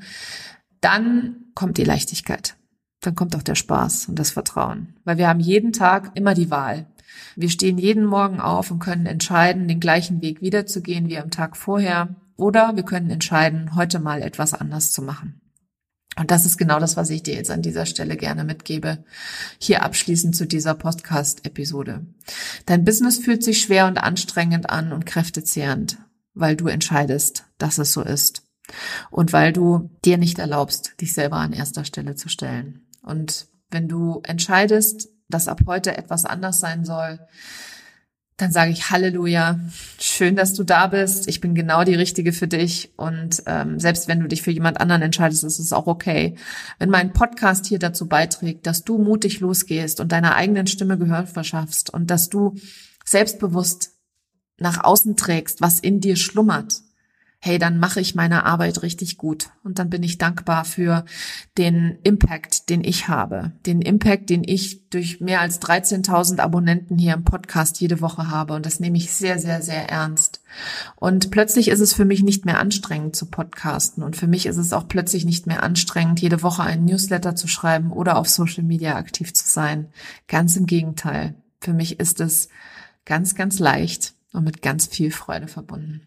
dann 0.81 1.47
kommt 1.55 1.77
die 1.77 1.85
Leichtigkeit 1.85 2.55
dann 3.03 3.15
kommt 3.15 3.37
auch 3.37 3.43
der 3.43 3.57
Spaß 3.57 4.09
und 4.09 4.19
das 4.19 4.31
Vertrauen. 4.31 4.95
Weil 5.05 5.19
wir 5.19 5.29
haben 5.29 5.41
jeden 5.41 5.73
Tag 5.73 6.12
immer 6.15 6.35
die 6.35 6.51
Wahl. 6.51 6.87
Wir 7.37 7.51
stehen 7.51 7.77
jeden 7.77 8.05
Morgen 8.05 8.41
auf 8.41 8.71
und 8.71 8.79
können 8.79 9.07
entscheiden, 9.07 9.69
den 9.69 9.81
gleichen 9.81 10.23
Weg 10.23 10.41
wiederzugehen 10.41 11.09
wie 11.09 11.19
am 11.19 11.31
Tag 11.31 11.57
vorher. 11.57 12.17
Oder 12.37 12.77
wir 12.77 12.85
können 12.85 13.11
entscheiden, 13.11 13.75
heute 13.75 13.99
mal 13.99 14.23
etwas 14.23 14.55
anders 14.55 14.93
zu 14.93 15.03
machen. 15.03 15.41
Und 16.19 16.31
das 16.31 16.45
ist 16.45 16.59
genau 16.59 16.79
das, 16.79 16.97
was 16.97 17.11
ich 17.11 17.23
dir 17.23 17.35
jetzt 17.35 17.51
an 17.51 17.62
dieser 17.62 17.87
Stelle 17.87 18.17
gerne 18.17 18.45
mitgebe. 18.45 19.05
Hier 19.59 19.83
abschließend 19.83 20.37
zu 20.37 20.47
dieser 20.47 20.75
Podcast-Episode. 20.75 22.07
Dein 22.67 22.85
Business 22.85 23.19
fühlt 23.19 23.43
sich 23.43 23.62
schwer 23.62 23.87
und 23.87 23.99
anstrengend 23.99 24.69
an 24.69 24.93
und 24.93 25.07
kräftezehrend, 25.07 25.99
weil 26.35 26.55
du 26.55 26.69
entscheidest, 26.69 27.45
dass 27.59 27.79
es 27.79 27.93
so 27.93 28.03
ist. 28.03 28.43
Und 29.11 29.33
weil 29.33 29.53
du 29.53 29.91
dir 30.05 30.19
nicht 30.19 30.38
erlaubst, 30.38 31.01
dich 31.01 31.15
selber 31.15 31.37
an 31.37 31.53
erster 31.53 31.85
Stelle 31.85 32.15
zu 32.15 32.29
stellen. 32.29 32.87
Und 33.03 33.49
wenn 33.71 33.88
du 33.88 34.21
entscheidest, 34.25 35.09
dass 35.29 35.49
ab 35.49 35.61
heute 35.67 35.97
etwas 35.97 36.25
anders 36.25 36.61
sein 36.61 36.85
soll, 36.85 37.19
dann 38.37 38.51
sage 38.51 38.73
ich 38.73 38.91
Halleluja, 38.91 39.61
schön, 40.01 40.37
dass 40.37 40.55
du 40.55 40.65
da 40.65 40.88
bist. 40.88 41.29
Ich 41.29 41.41
bin 41.41 41.55
genau 41.55 41.85
die 41.85 41.95
Richtige 41.95 42.33
für 42.33 42.49
dich. 42.49 42.93
Und 42.97 43.43
ähm, 43.47 43.79
selbst 43.79 44.09
wenn 44.09 44.21
du 44.21 44.27
dich 44.27 44.43
für 44.43 44.51
jemand 44.51 44.81
anderen 44.81 45.03
entscheidest, 45.03 45.45
ist 45.45 45.59
es 45.59 45.73
auch 45.73 45.87
okay. 45.87 46.37
Wenn 46.79 46.91
mein 46.91 47.12
Podcast 47.12 47.67
hier 47.67 47.79
dazu 47.79 48.09
beiträgt, 48.09 48.67
dass 48.67 48.85
du 48.85 48.99
mutig 48.99 49.41
losgehst 49.41 50.01
und 50.01 50.12
deiner 50.12 50.35
eigenen 50.35 50.67
Stimme 50.67 50.99
Gehör 50.99 51.27
verschaffst 51.27 51.91
und 51.91 52.11
dass 52.11 52.31
du 52.31 52.57
selbstbewusst 53.05 53.93
nach 54.59 54.83
außen 54.83 55.17
trägst, 55.17 55.61
was 55.61 55.79
in 55.79 56.01
dir 56.01 56.17
schlummert, 56.17 56.81
hey, 57.44 57.59
dann 57.59 57.81
mache 57.81 58.00
ich 58.00 58.14
meine 58.14 58.46
Arbeit 58.46 58.83
richtig 58.83 59.18
gut. 59.18 59.50
Und 59.64 59.81
dann 59.81 59.90
bin 59.90 60.05
ich 60.05 60.16
dankbar 60.16 60.64
für 60.64 61.05
den 61.59 61.98
Impact, 62.05 62.68
den 62.70 62.85
ich 62.85 63.09
habe. 63.09 63.50
Den 63.66 63.83
Impact, 63.83 64.31
den 64.31 64.44
ich 64.46 64.88
durch 64.90 65.20
mehr 65.20 65.40
als 65.40 65.61
13.000 65.61 66.38
Abonnenten 66.38 66.98
hier 66.98 67.14
im 67.14 67.24
Podcast 67.24 67.81
jede 67.81 68.00
Woche 68.00 68.31
habe. 68.31 68.55
Und 68.55 68.64
das 68.64 68.78
nehme 68.78 68.96
ich 68.96 69.12
sehr, 69.12 69.40
sehr, 69.40 69.61
sehr 69.61 69.90
ernst. 69.90 70.40
Und 70.94 71.33
plötzlich 71.33 71.66
ist 71.66 71.81
es 71.81 71.92
für 71.92 72.05
mich 72.05 72.22
nicht 72.22 72.44
mehr 72.44 72.61
anstrengend 72.61 73.16
zu 73.16 73.26
podcasten. 73.26 74.05
Und 74.05 74.14
für 74.14 74.28
mich 74.28 74.46
ist 74.46 74.57
es 74.57 74.72
auch 74.72 74.87
plötzlich 74.87 75.24
nicht 75.24 75.48
mehr 75.48 75.64
anstrengend, 75.64 76.20
jede 76.20 76.44
Woche 76.44 76.62
einen 76.62 76.85
Newsletter 76.85 77.35
zu 77.35 77.48
schreiben 77.48 77.90
oder 77.90 78.18
auf 78.18 78.28
Social 78.28 78.62
Media 78.62 78.94
aktiv 78.94 79.35
zu 79.35 79.48
sein. 79.48 79.88
Ganz 80.28 80.55
im 80.55 80.66
Gegenteil. 80.66 81.35
Für 81.61 81.72
mich 81.72 81.98
ist 81.98 82.20
es 82.20 82.50
ganz, 83.05 83.35
ganz 83.35 83.59
leicht 83.59 84.14
und 84.33 84.44
mit 84.44 84.62
ganz 84.62 84.87
viel 84.87 85.11
Freude 85.11 85.48
verbunden. 85.48 86.07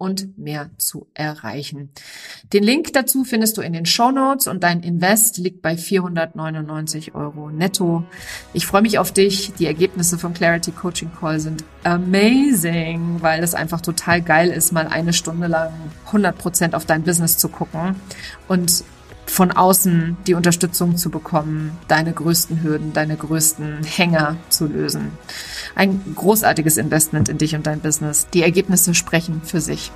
und 0.00 0.38
mehr 0.38 0.70
zu 0.78 1.06
erreichen. 1.12 1.90
Den 2.54 2.64
Link 2.64 2.94
dazu 2.94 3.22
findest 3.22 3.58
du 3.58 3.60
in 3.60 3.74
den 3.74 3.84
Show 3.84 4.10
Notes 4.10 4.46
und 4.46 4.64
dein 4.64 4.82
Invest 4.82 5.36
liegt 5.36 5.60
bei 5.60 5.76
499 5.76 7.14
Euro 7.14 7.50
netto. 7.50 8.04
Ich 8.54 8.66
freue 8.66 8.80
mich 8.80 8.98
auf 8.98 9.12
dich. 9.12 9.52
Die 9.58 9.66
Ergebnisse 9.66 10.18
vom 10.18 10.32
Clarity 10.32 10.72
Coaching 10.72 11.10
Call 11.12 11.38
sind 11.38 11.64
amazing, 11.84 13.18
weil 13.20 13.42
es 13.42 13.54
einfach 13.54 13.82
total 13.82 14.22
geil 14.22 14.48
ist, 14.48 14.72
mal 14.72 14.88
eine 14.88 15.12
Stunde 15.12 15.48
lang 15.48 15.74
100 16.06 16.38
Prozent 16.38 16.74
auf 16.74 16.86
dein 16.86 17.02
Business 17.02 17.36
zu 17.36 17.50
gucken 17.50 17.94
und 18.48 18.84
von 19.30 19.52
außen 19.52 20.16
die 20.26 20.34
Unterstützung 20.34 20.96
zu 20.96 21.10
bekommen, 21.10 21.78
deine 21.88 22.12
größten 22.12 22.62
Hürden, 22.62 22.92
deine 22.92 23.16
größten 23.16 23.84
Hänger 23.84 24.36
zu 24.48 24.66
lösen. 24.66 25.12
Ein 25.74 26.02
großartiges 26.14 26.76
Investment 26.76 27.28
in 27.28 27.38
dich 27.38 27.54
und 27.54 27.66
dein 27.66 27.80
Business. 27.80 28.26
Die 28.34 28.42
Ergebnisse 28.42 28.94
sprechen 28.94 29.40
für 29.44 29.60
sich. 29.60 29.92